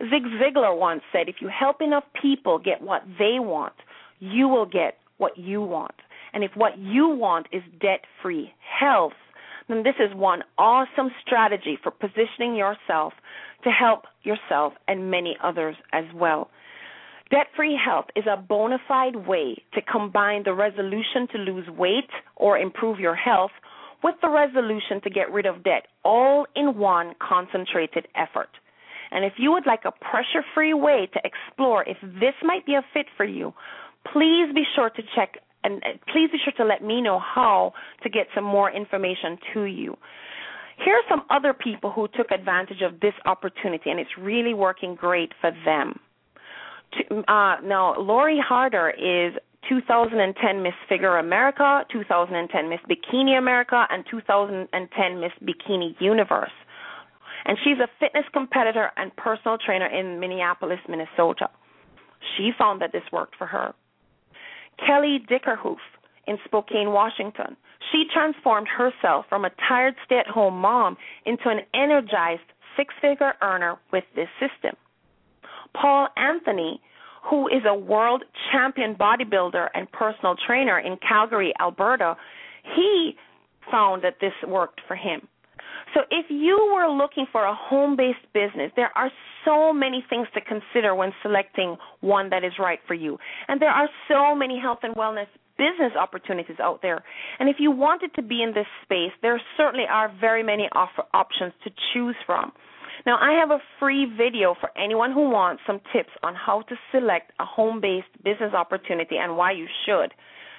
Zig 0.00 0.24
Ziglar 0.40 0.76
once 0.76 1.02
said, 1.12 1.28
If 1.28 1.36
you 1.40 1.48
help 1.48 1.82
enough 1.82 2.04
people 2.20 2.58
get 2.58 2.80
what 2.80 3.02
they 3.18 3.38
want, 3.38 3.74
you 4.18 4.48
will 4.48 4.66
get 4.66 4.98
what 5.18 5.36
you 5.36 5.60
want. 5.60 5.94
And 6.32 6.42
if 6.42 6.52
what 6.54 6.78
you 6.78 7.08
want 7.08 7.46
is 7.52 7.62
debt 7.80 8.00
free 8.22 8.52
health, 8.80 9.12
then 9.68 9.82
this 9.82 9.94
is 9.98 10.14
one 10.14 10.42
awesome 10.58 11.10
strategy 11.24 11.78
for 11.82 11.90
positioning 11.90 12.54
yourself 12.54 13.12
to 13.64 13.70
help 13.70 14.04
yourself 14.22 14.72
and 14.88 15.10
many 15.10 15.36
others 15.42 15.76
as 15.92 16.04
well. 16.14 16.50
Debt 17.30 17.46
free 17.56 17.78
health 17.82 18.06
is 18.14 18.24
a 18.26 18.36
bona 18.36 18.78
fide 18.86 19.26
way 19.26 19.56
to 19.72 19.80
combine 19.80 20.42
the 20.44 20.52
resolution 20.52 21.26
to 21.32 21.38
lose 21.38 21.68
weight 21.70 22.10
or 22.36 22.58
improve 22.58 23.00
your 23.00 23.14
health 23.14 23.52
with 24.02 24.16
the 24.20 24.28
resolution 24.28 25.00
to 25.02 25.10
get 25.10 25.32
rid 25.32 25.46
of 25.46 25.64
debt 25.64 25.86
all 26.04 26.46
in 26.54 26.76
one 26.76 27.14
concentrated 27.26 28.06
effort. 28.14 28.50
And 29.10 29.24
if 29.24 29.34
you 29.38 29.52
would 29.52 29.66
like 29.66 29.84
a 29.84 29.92
pressure 29.92 30.44
free 30.54 30.74
way 30.74 31.08
to 31.12 31.20
explore 31.24 31.84
if 31.88 31.98
this 32.02 32.34
might 32.42 32.66
be 32.66 32.74
a 32.74 32.84
fit 32.92 33.06
for 33.16 33.24
you, 33.24 33.54
please 34.12 34.52
be 34.54 34.64
sure 34.74 34.90
to 34.90 35.02
check 35.14 35.38
and 35.64 35.82
please 36.12 36.30
be 36.30 36.38
sure 36.42 36.52
to 36.56 36.64
let 36.64 36.82
me 36.82 37.00
know 37.00 37.18
how 37.18 37.72
to 38.02 38.10
get 38.10 38.26
some 38.34 38.44
more 38.44 38.70
information 38.70 39.38
to 39.54 39.62
you. 39.64 39.96
Here 40.84 40.94
are 40.94 41.02
some 41.08 41.22
other 41.30 41.52
people 41.52 41.92
who 41.92 42.08
took 42.16 42.30
advantage 42.30 42.82
of 42.82 43.00
this 43.00 43.14
opportunity, 43.24 43.90
and 43.90 44.00
it's 44.00 44.10
really 44.18 44.54
working 44.54 44.94
great 44.94 45.32
for 45.40 45.52
them. 45.64 46.00
Uh, 47.28 47.56
now, 47.62 47.94
Lori 47.98 48.40
Harder 48.40 48.90
is 48.90 49.34
2010 49.68 50.62
Miss 50.62 50.72
Figure 50.88 51.18
America, 51.18 51.84
2010 51.92 52.68
Miss 52.68 52.80
Bikini 52.90 53.38
America, 53.38 53.86
and 53.90 54.04
2010 54.10 55.20
Miss 55.20 55.32
Bikini 55.42 55.94
Universe. 56.00 56.50
And 57.44 57.56
she's 57.64 57.78
a 57.78 57.88
fitness 57.98 58.24
competitor 58.32 58.90
and 58.96 59.14
personal 59.16 59.58
trainer 59.64 59.86
in 59.86 60.20
Minneapolis, 60.20 60.78
Minnesota. 60.88 61.48
She 62.36 62.50
found 62.56 62.80
that 62.82 62.92
this 62.92 63.02
worked 63.12 63.36
for 63.36 63.46
her. 63.46 63.74
Kelly 64.78 65.20
Dickerhoof 65.28 65.78
in 66.26 66.38
Spokane, 66.44 66.92
Washington. 66.92 67.56
She 67.90 68.04
transformed 68.12 68.68
herself 68.68 69.26
from 69.28 69.44
a 69.44 69.50
tired 69.68 69.94
stay 70.04 70.18
at 70.18 70.26
home 70.26 70.58
mom 70.58 70.96
into 71.26 71.48
an 71.48 71.60
energized 71.74 72.42
six 72.76 72.94
figure 73.00 73.34
earner 73.42 73.76
with 73.92 74.04
this 74.14 74.28
system. 74.40 74.76
Paul 75.74 76.08
Anthony, 76.16 76.80
who 77.24 77.48
is 77.48 77.62
a 77.66 77.74
world 77.74 78.24
champion 78.50 78.94
bodybuilder 78.94 79.68
and 79.74 79.90
personal 79.92 80.36
trainer 80.46 80.78
in 80.78 80.96
Calgary, 80.96 81.52
Alberta, 81.60 82.16
he 82.74 83.16
found 83.70 84.02
that 84.02 84.18
this 84.20 84.32
worked 84.46 84.80
for 84.86 84.96
him. 84.96 85.28
So 85.94 86.00
if 86.10 86.26
you 86.30 86.72
were 86.74 86.88
looking 86.88 87.26
for 87.30 87.44
a 87.44 87.54
home-based 87.54 88.32
business, 88.32 88.72
there 88.76 88.90
are 88.96 89.10
so 89.44 89.72
many 89.72 90.04
things 90.08 90.26
to 90.34 90.40
consider 90.40 90.94
when 90.94 91.12
selecting 91.22 91.76
one 92.00 92.30
that 92.30 92.44
is 92.44 92.52
right 92.58 92.78
for 92.86 92.94
you. 92.94 93.18
And 93.48 93.60
there 93.60 93.70
are 93.70 93.88
so 94.08 94.34
many 94.34 94.58
health 94.58 94.78
and 94.82 94.94
wellness 94.94 95.26
business 95.58 95.92
opportunities 95.98 96.56
out 96.60 96.80
there. 96.80 97.02
And 97.38 97.48
if 97.48 97.56
you 97.58 97.70
wanted 97.70 98.14
to 98.14 98.22
be 98.22 98.42
in 98.42 98.54
this 98.54 98.66
space, 98.84 99.12
there 99.20 99.40
certainly 99.56 99.84
are 99.90 100.12
very 100.20 100.42
many 100.42 100.68
offer 100.72 101.04
options 101.12 101.52
to 101.64 101.70
choose 101.92 102.16
from. 102.24 102.52
Now, 103.04 103.18
I 103.20 103.38
have 103.40 103.50
a 103.50 103.58
free 103.80 104.06
video 104.16 104.54
for 104.60 104.70
anyone 104.78 105.12
who 105.12 105.28
wants 105.30 105.62
some 105.66 105.80
tips 105.92 106.10
on 106.22 106.34
how 106.34 106.62
to 106.62 106.74
select 106.92 107.32
a 107.40 107.44
home 107.44 107.80
based 107.80 108.12
business 108.22 108.54
opportunity 108.54 109.16
and 109.16 109.36
why 109.36 109.52
you 109.52 109.66
should. 109.84 110.14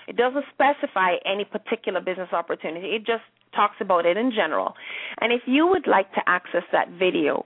It 0.08 0.18
doesn't 0.18 0.46
specify 0.54 1.16
any 1.26 1.46
particular 1.46 2.02
business 2.02 2.30
opportunity, 2.32 2.96
it 2.96 3.06
just 3.06 3.24
talks 3.56 3.76
about 3.80 4.06
it 4.06 4.18
in 4.18 4.32
general. 4.32 4.74
And 5.20 5.32
if 5.32 5.42
you 5.46 5.66
would 5.68 5.88
like 5.88 6.12
to 6.13 6.22
access 6.28 6.63
that 6.72 6.89
video, 6.98 7.46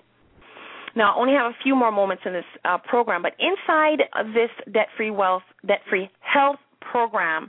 Now, 0.97 1.15
I 1.15 1.19
only 1.21 1.35
have 1.35 1.53
a 1.53 1.57
few 1.63 1.77
more 1.77 1.93
moments 1.93 2.25
in 2.27 2.33
this 2.33 2.45
uh, 2.65 2.79
program, 2.79 3.23
but 3.23 3.35
inside 3.39 4.01
this 4.35 4.51
debt-free 4.73 5.13
wealth, 5.13 5.45
debt-free 5.65 6.11
health 6.21 6.59
program, 6.81 7.49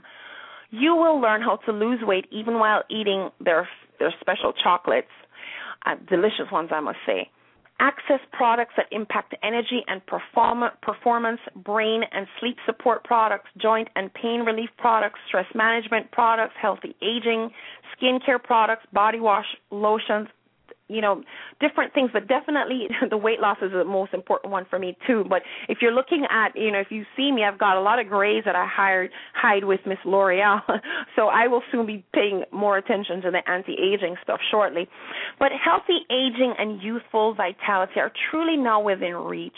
you 0.70 0.94
will 0.94 1.20
learn 1.20 1.42
how 1.42 1.56
to 1.66 1.72
lose 1.72 1.98
weight 2.02 2.28
even 2.30 2.60
while 2.60 2.84
eating 2.88 3.30
their 3.44 3.68
their 4.02 4.12
special 4.20 4.52
chocolates, 4.52 5.14
uh, 5.86 5.94
delicious 6.10 6.50
ones, 6.50 6.70
I 6.72 6.80
must 6.80 6.98
say. 7.06 7.30
Access 7.78 8.20
products 8.32 8.74
that 8.76 8.86
impact 8.90 9.34
energy 9.42 9.82
and 9.86 10.04
perform- 10.06 10.70
performance, 10.82 11.40
brain 11.54 12.02
and 12.10 12.26
sleep 12.40 12.56
support 12.66 13.04
products, 13.04 13.48
joint 13.56 13.88
and 13.94 14.12
pain 14.14 14.40
relief 14.40 14.70
products, 14.76 15.20
stress 15.28 15.46
management 15.54 16.10
products, 16.10 16.54
healthy 16.60 16.94
aging, 17.00 17.50
skincare 17.94 18.42
products, 18.42 18.84
body 18.92 19.20
wash, 19.20 19.46
lotions, 19.70 20.28
you 20.88 21.00
know 21.00 21.22
different 21.60 21.94
things 21.94 22.10
but 22.12 22.28
definitely 22.28 22.88
the 23.10 23.16
weight 23.16 23.40
loss 23.40 23.58
is 23.62 23.72
the 23.72 23.84
most 23.84 24.12
important 24.14 24.52
one 24.52 24.66
for 24.68 24.78
me 24.78 24.96
too. 25.06 25.24
But 25.28 25.42
if 25.68 25.78
you're 25.80 25.92
looking 25.92 26.26
at 26.30 26.50
you 26.54 26.70
know 26.70 26.80
if 26.80 26.90
you 26.90 27.04
see 27.16 27.32
me 27.32 27.44
i've 27.44 27.58
got 27.58 27.76
a 27.76 27.80
lot 27.80 27.98
of 27.98 28.08
grays 28.08 28.44
that 28.44 28.56
i 28.56 28.66
hired 28.66 29.10
hide 29.34 29.64
with 29.64 29.80
miss 29.86 29.98
Clairol. 30.04 30.60
So 31.16 31.28
i 31.28 31.46
will 31.46 31.62
soon 31.70 31.86
be 31.86 32.04
paying 32.14 32.44
more 32.52 32.78
attention 32.78 33.20
to 33.22 33.30
the 33.30 33.48
anti-aging 33.48 34.16
stuff 34.22 34.40
shortly. 34.50 34.88
But 35.38 35.52
healthy 35.52 36.00
aging 36.10 36.54
and 36.58 36.82
youthful 36.82 37.34
vitality 37.34 38.00
are 38.00 38.12
truly 38.30 38.56
now 38.56 38.80
within 38.80 39.14
reach 39.14 39.56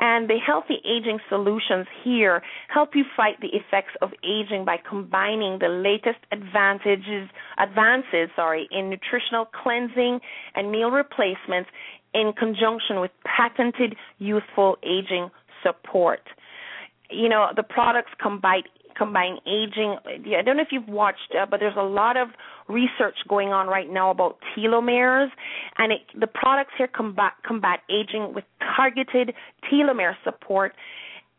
and 0.00 0.28
the 0.28 0.38
healthy 0.38 0.80
aging 0.84 1.18
solutions 1.28 1.86
here 2.02 2.42
help 2.68 2.90
you 2.94 3.04
fight 3.16 3.40
the 3.40 3.48
effects 3.48 3.94
of 4.00 4.10
aging 4.24 4.64
by 4.64 4.76
combining 4.88 5.58
the 5.58 5.68
latest 5.68 6.20
advantages 6.30 7.28
advances 7.58 8.28
sorry 8.36 8.68
in 8.70 8.90
nutritional 8.90 9.46
cleansing 9.46 10.20
and 10.54 10.70
meal 10.70 10.90
replacements 10.90 11.70
in 12.14 12.32
conjunction 12.38 13.00
with 13.00 13.10
patented 13.24 13.96
youthful 14.18 14.76
aging 14.82 15.30
support. 15.62 16.20
You 17.10 17.28
know, 17.28 17.48
the 17.54 17.62
products 17.62 18.10
combine 18.20 18.62
combine 18.96 19.38
aging. 19.46 19.96
I 20.06 20.42
don't 20.42 20.56
know 20.56 20.62
if 20.62 20.72
you've 20.72 20.88
watched, 20.88 21.34
uh, 21.38 21.46
but 21.50 21.60
there's 21.60 21.76
a 21.76 21.82
lot 21.82 22.16
of 22.16 22.28
research 22.68 23.16
going 23.28 23.48
on 23.48 23.66
right 23.66 23.90
now 23.90 24.10
about 24.10 24.38
telomeres, 24.56 25.28
and 25.78 25.92
it, 25.92 26.00
the 26.18 26.26
products 26.26 26.72
here 26.78 26.88
combat 26.88 27.32
combat 27.46 27.80
aging 27.90 28.34
with 28.34 28.44
targeted 28.76 29.34
telomere 29.70 30.14
support, 30.24 30.72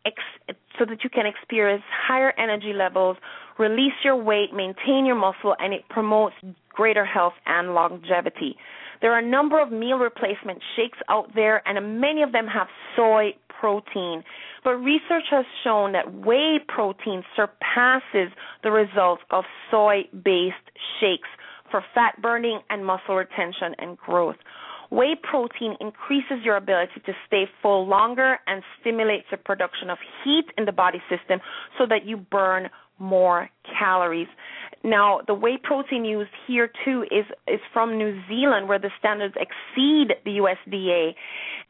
ex- 0.06 0.58
so 0.78 0.86
that 0.86 1.04
you 1.04 1.10
can 1.10 1.26
experience 1.26 1.84
higher 1.90 2.34
energy 2.38 2.74
levels, 2.74 3.18
release 3.58 3.94
your 4.04 4.16
weight, 4.16 4.54
maintain 4.54 5.06
your 5.06 5.16
muscle, 5.16 5.56
and 5.60 5.74
it 5.74 5.88
promotes 5.90 6.36
greater 6.70 7.06
health 7.06 7.34
and 7.46 7.74
longevity. 7.74 8.58
There 9.02 9.12
are 9.14 9.20
a 9.20 9.30
number 9.30 9.62
of 9.62 9.72
meal 9.72 9.98
replacement 9.98 10.62
shakes 10.76 10.98
out 11.10 11.36
there, 11.36 11.62
and 11.68 12.00
many 12.00 12.24
of 12.24 12.32
them 12.32 12.48
have 12.48 12.68
soy 12.96 13.36
protein. 13.64 14.26
But 14.66 14.72
research 14.72 15.24
has 15.32 15.46
shown 15.64 15.94
that 15.94 16.14
whey 16.14 16.58
protein 16.68 17.24
surpasses 17.34 18.30
the 18.62 18.72
results 18.72 19.22
of 19.32 19.46
soy 19.72 20.02
based 20.12 20.68
shakes 21.00 21.30
for 21.72 21.82
fat 21.94 22.22
burning 22.22 22.60
and 22.70 22.86
muscle 22.86 23.16
retention 23.16 23.74
and 23.78 23.98
growth. 23.98 24.36
Whey 24.90 25.16
protein 25.24 25.78
increases 25.80 26.44
your 26.44 26.58
ability 26.58 27.02
to 27.06 27.14
stay 27.26 27.46
full 27.62 27.88
longer 27.88 28.38
and 28.48 28.62
stimulates 28.82 29.28
the 29.32 29.38
production 29.38 29.90
of 29.90 29.98
heat 30.26 30.46
in 30.58 30.66
the 30.66 30.74
body 30.74 31.02
system 31.10 31.40
so 31.78 31.86
that 31.88 32.06
you 32.06 32.18
burn 32.18 32.70
more 33.00 33.50
calories. 33.80 34.28
Now, 34.84 35.22
the 35.26 35.34
whey 35.34 35.58
protein 35.62 36.04
used 36.04 36.32
here 36.46 36.70
too 36.84 37.06
is 37.10 37.26
is 37.48 37.62
from 37.72 37.98
New 37.98 38.22
Zealand, 38.28 38.68
where 38.68 38.80
the 38.80 38.92
standards 39.00 39.34
exceed 39.38 40.16
the 40.26 40.40
USDA, 40.40 41.14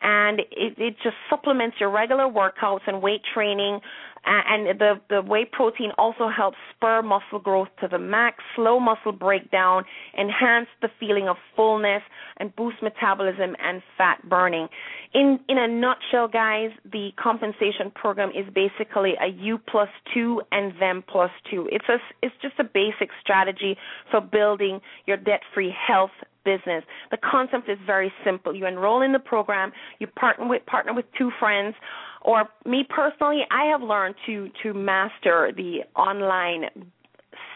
and 0.02 0.40
it, 0.40 0.74
it 0.78 0.96
just 1.04 1.16
supplements 1.30 1.78
your 1.80 1.92
regular 1.92 2.26
workouts 2.26 2.82
and 2.88 3.04
weight 3.04 3.22
training 3.34 3.80
and 4.26 4.80
the 4.80 5.02
the 5.10 5.22
whey 5.22 5.46
protein 5.46 5.92
also 5.98 6.30
helps 6.30 6.58
spur 6.76 7.02
muscle 7.02 7.40
growth 7.40 7.68
to 7.82 7.88
the 7.88 8.00
max, 8.00 8.44
slow 8.56 8.80
muscle 8.80 9.12
breakdown, 9.12 9.84
enhance 10.18 10.68
the 10.82 10.90
feeling 11.00 11.28
of 11.28 11.38
fullness, 11.56 12.02
and 12.38 12.56
boost 12.56 12.78
metabolism 12.82 13.56
and 13.60 13.82
fat 13.98 14.18
burning. 14.30 14.68
In 15.14 15.40
in 15.50 15.58
a 15.58 15.68
nutshell, 15.68 16.28
guys, 16.28 16.72
the 16.92 17.12
compensation 17.22 17.92
program 17.94 18.30
is 18.30 18.46
basically 18.54 19.14
a 19.22 19.28
you 19.28 19.58
plus 19.58 19.90
two 20.14 20.42
and 20.52 20.74
them 20.80 21.04
plus 21.08 21.32
two. 21.50 21.68
It's 21.72 21.90
a 21.90 21.98
it's 22.22 22.36
just 22.42 22.56
a 22.60 22.64
basic 22.64 23.10
strategy 23.22 23.78
for 24.10 24.22
building 24.22 24.80
your 25.06 25.18
debt-free 25.18 25.74
health 25.88 26.12
business. 26.46 26.84
The 27.12 27.18
concept 27.18 27.70
is 27.70 27.78
very 27.86 28.12
simple. 28.26 28.56
You 28.56 28.66
enroll 28.66 29.02
in 29.02 29.14
the 29.14 29.20
program, 29.20 29.72
you 30.00 30.08
partner 30.08 30.48
with 30.48 30.66
partner 30.66 30.94
with 30.94 31.06
two 31.18 31.32
friends 31.40 31.76
or 32.24 32.50
me 32.66 32.86
personally, 32.90 33.42
I 33.52 33.66
have 33.66 33.82
learned 33.82 34.16
to 34.26 34.50
to 34.64 34.74
master 34.74 35.52
the 35.56 35.82
online 35.96 36.66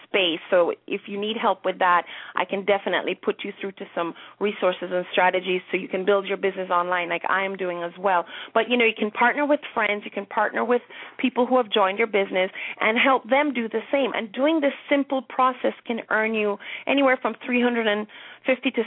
space. 0.09 0.39
So 0.49 0.73
if 0.87 1.01
you 1.07 1.19
need 1.19 1.37
help 1.37 1.65
with 1.65 1.79
that, 1.79 2.03
I 2.35 2.45
can 2.45 2.65
definitely 2.65 3.15
put 3.15 3.43
you 3.43 3.51
through 3.59 3.73
to 3.73 3.85
some 3.95 4.13
resources 4.39 4.89
and 4.91 5.05
strategies 5.11 5.61
so 5.71 5.77
you 5.77 5.87
can 5.87 6.05
build 6.05 6.25
your 6.25 6.37
business 6.37 6.69
online 6.69 7.09
like 7.09 7.23
I 7.29 7.45
am 7.45 7.55
doing 7.55 7.83
as 7.83 7.91
well. 7.99 8.25
But 8.53 8.69
you 8.69 8.77
know, 8.77 8.85
you 8.85 8.97
can 8.97 9.11
partner 9.11 9.45
with 9.45 9.59
friends, 9.73 10.03
you 10.05 10.11
can 10.11 10.25
partner 10.25 10.63
with 10.63 10.81
people 11.17 11.45
who 11.45 11.57
have 11.57 11.71
joined 11.71 11.97
your 11.97 12.07
business 12.07 12.51
and 12.79 12.97
help 12.97 13.29
them 13.29 13.53
do 13.53 13.67
the 13.69 13.81
same. 13.91 14.11
And 14.15 14.31
doing 14.31 14.61
this 14.61 14.73
simple 14.89 15.21
process 15.21 15.73
can 15.85 15.99
earn 16.09 16.33
you 16.33 16.57
anywhere 16.87 17.17
from 17.21 17.35
350 17.45 18.71
to 18.71 18.83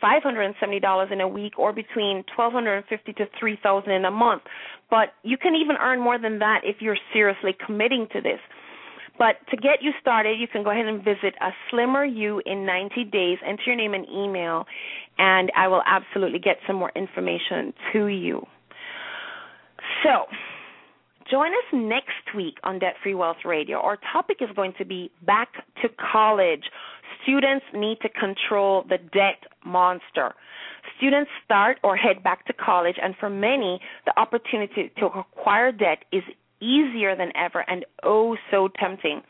570 0.00 0.80
dollars 0.80 1.08
in 1.12 1.20
a 1.20 1.28
week 1.28 1.58
or 1.58 1.72
between 1.72 2.24
1250 2.36 3.12
to 3.14 3.26
3000 3.38 3.90
in 3.90 4.04
a 4.04 4.10
month. 4.10 4.42
But 4.90 5.14
you 5.22 5.36
can 5.36 5.54
even 5.54 5.76
earn 5.76 6.00
more 6.00 6.18
than 6.18 6.38
that 6.38 6.60
if 6.64 6.76
you're 6.80 6.98
seriously 7.12 7.56
committing 7.64 8.06
to 8.12 8.20
this. 8.20 8.38
But 9.18 9.36
to 9.50 9.56
get 9.56 9.82
you 9.82 9.92
started, 10.00 10.38
you 10.38 10.46
can 10.46 10.62
go 10.62 10.70
ahead 10.70 10.86
and 10.86 11.02
visit 11.02 11.34
a 11.40 11.50
slimmer 11.70 12.04
you 12.04 12.42
in 12.44 12.66
90 12.66 13.04
days. 13.04 13.38
Enter 13.46 13.62
your 13.66 13.76
name 13.76 13.94
and 13.94 14.06
email, 14.08 14.66
and 15.18 15.50
I 15.56 15.68
will 15.68 15.82
absolutely 15.86 16.38
get 16.38 16.56
some 16.66 16.76
more 16.76 16.92
information 16.94 17.72
to 17.92 18.06
you. 18.06 18.46
So, 20.02 20.26
join 21.30 21.48
us 21.48 21.64
next 21.72 22.34
week 22.36 22.58
on 22.62 22.78
Debt 22.78 22.94
Free 23.02 23.14
Wealth 23.14 23.44
Radio. 23.44 23.78
Our 23.78 23.98
topic 24.12 24.38
is 24.40 24.48
going 24.54 24.74
to 24.78 24.84
be 24.84 25.10
back 25.24 25.48
to 25.82 25.88
college. 26.12 26.64
Students 27.22 27.64
need 27.72 27.98
to 28.02 28.08
control 28.08 28.84
the 28.88 28.98
debt 28.98 29.42
monster. 29.64 30.34
Students 30.98 31.30
start 31.44 31.78
or 31.82 31.96
head 31.96 32.22
back 32.22 32.46
to 32.46 32.52
college, 32.52 32.96
and 33.02 33.14
for 33.18 33.28
many, 33.30 33.80
the 34.04 34.18
opportunity 34.18 34.92
to 34.98 35.06
acquire 35.06 35.72
debt 35.72 36.04
is 36.12 36.22
easier 36.60 37.16
than 37.16 37.32
ever 37.36 37.64
and 37.68 37.84
oh 38.02 38.36
so 38.50 38.68
tempting. 38.80 39.22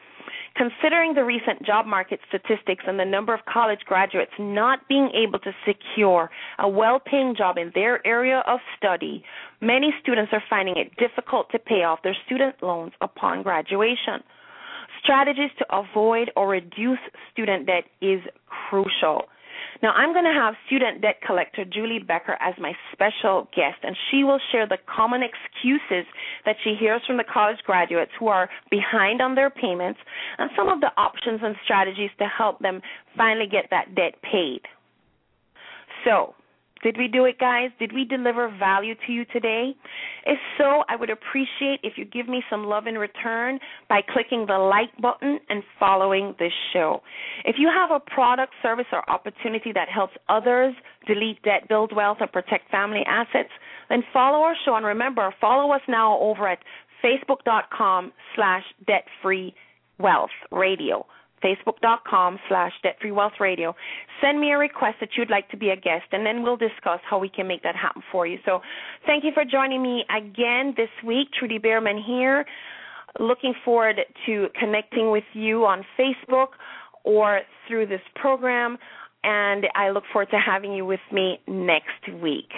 Considering 0.57 1.13
the 1.13 1.23
recent 1.23 1.63
job 1.65 1.85
market 1.85 2.19
statistics 2.29 2.85
and 2.87 2.99
the 2.99 3.05
number 3.05 3.35
of 3.35 3.41
college 3.45 3.81
graduates 3.85 4.33
not 4.39 4.89
being 4.89 5.11
able 5.15 5.39
to 5.39 5.53
secure 5.67 6.31
a 6.59 6.69
well 6.69 6.99
paying 6.99 7.35
job 7.37 7.59
in 7.59 7.71
their 7.75 8.05
area 8.07 8.43
of 8.47 8.61
study, 8.77 9.23
many 9.61 9.95
students 10.01 10.33
are 10.33 10.43
finding 10.49 10.77
it 10.77 10.97
difficult 10.97 11.51
to 11.51 11.59
pay 11.59 11.83
off 11.83 11.99
their 12.03 12.17
student 12.25 12.55
loans 12.63 12.93
upon 13.03 13.43
graduation. 13.43 14.25
Strategies 15.03 15.51
to 15.59 15.67
avoid 15.77 16.31
or 16.37 16.49
reduce 16.49 16.99
student 17.33 17.67
debt 17.67 17.85
is 18.01 18.21
crucial. 18.47 19.25
Now, 19.83 19.93
I'm 19.93 20.13
going 20.13 20.25
to 20.25 20.33
have 20.33 20.55
student 20.67 21.03
debt 21.03 21.17
collector 21.27 21.65
Julie 21.65 21.99
Becker 21.99 22.37
as 22.41 22.55
my 22.59 22.73
special 22.93 23.49
guest, 23.55 23.79
and 23.83 23.97
she 24.11 24.25
will 24.25 24.41
share 24.51 24.67
the 24.67 24.79
common 24.87 25.23
excuses 25.23 26.07
that 26.45 26.57
she 26.65 26.75
hears 26.79 27.03
from 27.07 27.17
the 27.17 27.25
college 27.25 27.59
graduates 27.65 28.13
who 28.19 28.29
are 28.29 28.49
behind 28.71 29.21
on 29.21 29.35
their 29.35 29.51
payments 29.51 30.01
and 30.39 30.51
some 30.57 30.69
of 30.69 30.81
the 30.81 30.91
options 30.97 31.41
and 31.43 31.57
strategies 31.65 32.11
to 32.19 32.27
help 32.27 32.59
them 32.61 32.81
finally 33.17 33.47
get 33.47 33.67
that 33.71 33.95
debt 33.95 34.15
paid. 34.23 34.61
So, 36.05 36.35
did 36.87 36.99
we 36.99 37.09
do 37.09 37.25
it, 37.25 37.41
guys? 37.41 37.71
Did 37.81 37.93
we 37.93 38.05
deliver 38.05 38.49
value 38.61 38.95
to 39.09 39.13
you 39.13 39.25
today? 39.25 39.75
If 40.25 40.39
so, 40.57 40.85
I 40.89 40.95
would 40.95 41.11
appreciate 41.11 41.81
if 41.83 41.95
you 41.97 42.05
give 42.05 42.29
me 42.29 42.45
some 42.49 42.63
love 42.63 42.87
in 42.87 42.95
return 42.95 43.59
by 43.89 44.03
clicking 44.09 44.47
the 44.47 44.57
like 44.57 44.97
button 45.03 45.41
and 45.49 45.65
following 45.81 46.37
this 46.39 46.53
show. 46.73 47.03
If 47.45 47.57
you 47.59 47.69
have 47.75 47.91
a 47.91 47.99
product, 47.99 48.53
service, 48.63 48.87
or 48.93 49.03
opportunity 49.11 49.73
that 49.73 49.89
helps 49.89 50.13
others 50.29 50.77
delete 51.09 51.43
debt, 51.43 51.69
build 51.69 51.93
wealth, 51.93 52.19
and 52.21 52.31
protect 52.31 52.71
family 52.71 53.03
assets, 53.09 53.51
then 53.89 54.05
follow 54.13 54.45
our 54.45 54.55
show. 54.65 54.77
And 54.77 54.87
remember, 54.87 55.35
follow 55.41 55.73
us 55.73 55.83
now 55.89 56.21
over 56.21 56.47
at 56.47 56.61
facebook.com 57.05 58.13
slash 58.37 58.63
debt-free 58.87 59.57
wealth 59.99 60.31
radio 60.53 61.05
facebook.com 61.43 62.39
slash 62.49 62.73
debtfreewealthradio. 62.85 63.75
Send 64.21 64.41
me 64.41 64.53
a 64.53 64.59
request 64.59 64.97
that 65.01 65.11
you'd 65.17 65.31
like 65.31 65.49
to 65.51 65.57
be 65.57 65.71
a 65.71 65.77
guest, 65.77 66.07
and 66.13 66.25
then 66.25 66.43
we'll 66.43 66.57
discuss 66.57 67.01
how 67.09 67.19
we 67.19 67.29
can 67.29 67.47
make 67.47 67.63
that 67.63 67.77
happen 67.77 68.03
for 68.11 68.27
you. 68.27 68.39
So 68.45 68.61
thank 69.07 69.25
you 69.25 69.31
for 69.33 69.45
joining 69.45 69.83
me 69.83 70.05
again 70.15 70.75
this 70.77 70.91
week. 71.05 71.29
Trudy 71.39 71.59
Beerman 71.59 72.03
here. 72.05 72.45
Looking 73.19 73.55
forward 73.65 73.97
to 74.27 74.49
connecting 74.59 75.11
with 75.11 75.25
you 75.33 75.65
on 75.65 75.85
Facebook 75.99 76.49
or 77.05 77.41
through 77.67 77.87
this 77.87 78.01
program, 78.15 78.77
and 79.25 79.67
I 79.75 79.91
look 79.91 80.05
forward 80.13 80.31
to 80.31 80.39
having 80.39 80.73
you 80.73 80.85
with 80.85 81.01
me 81.13 81.39
next 81.47 82.23
week. 82.23 82.51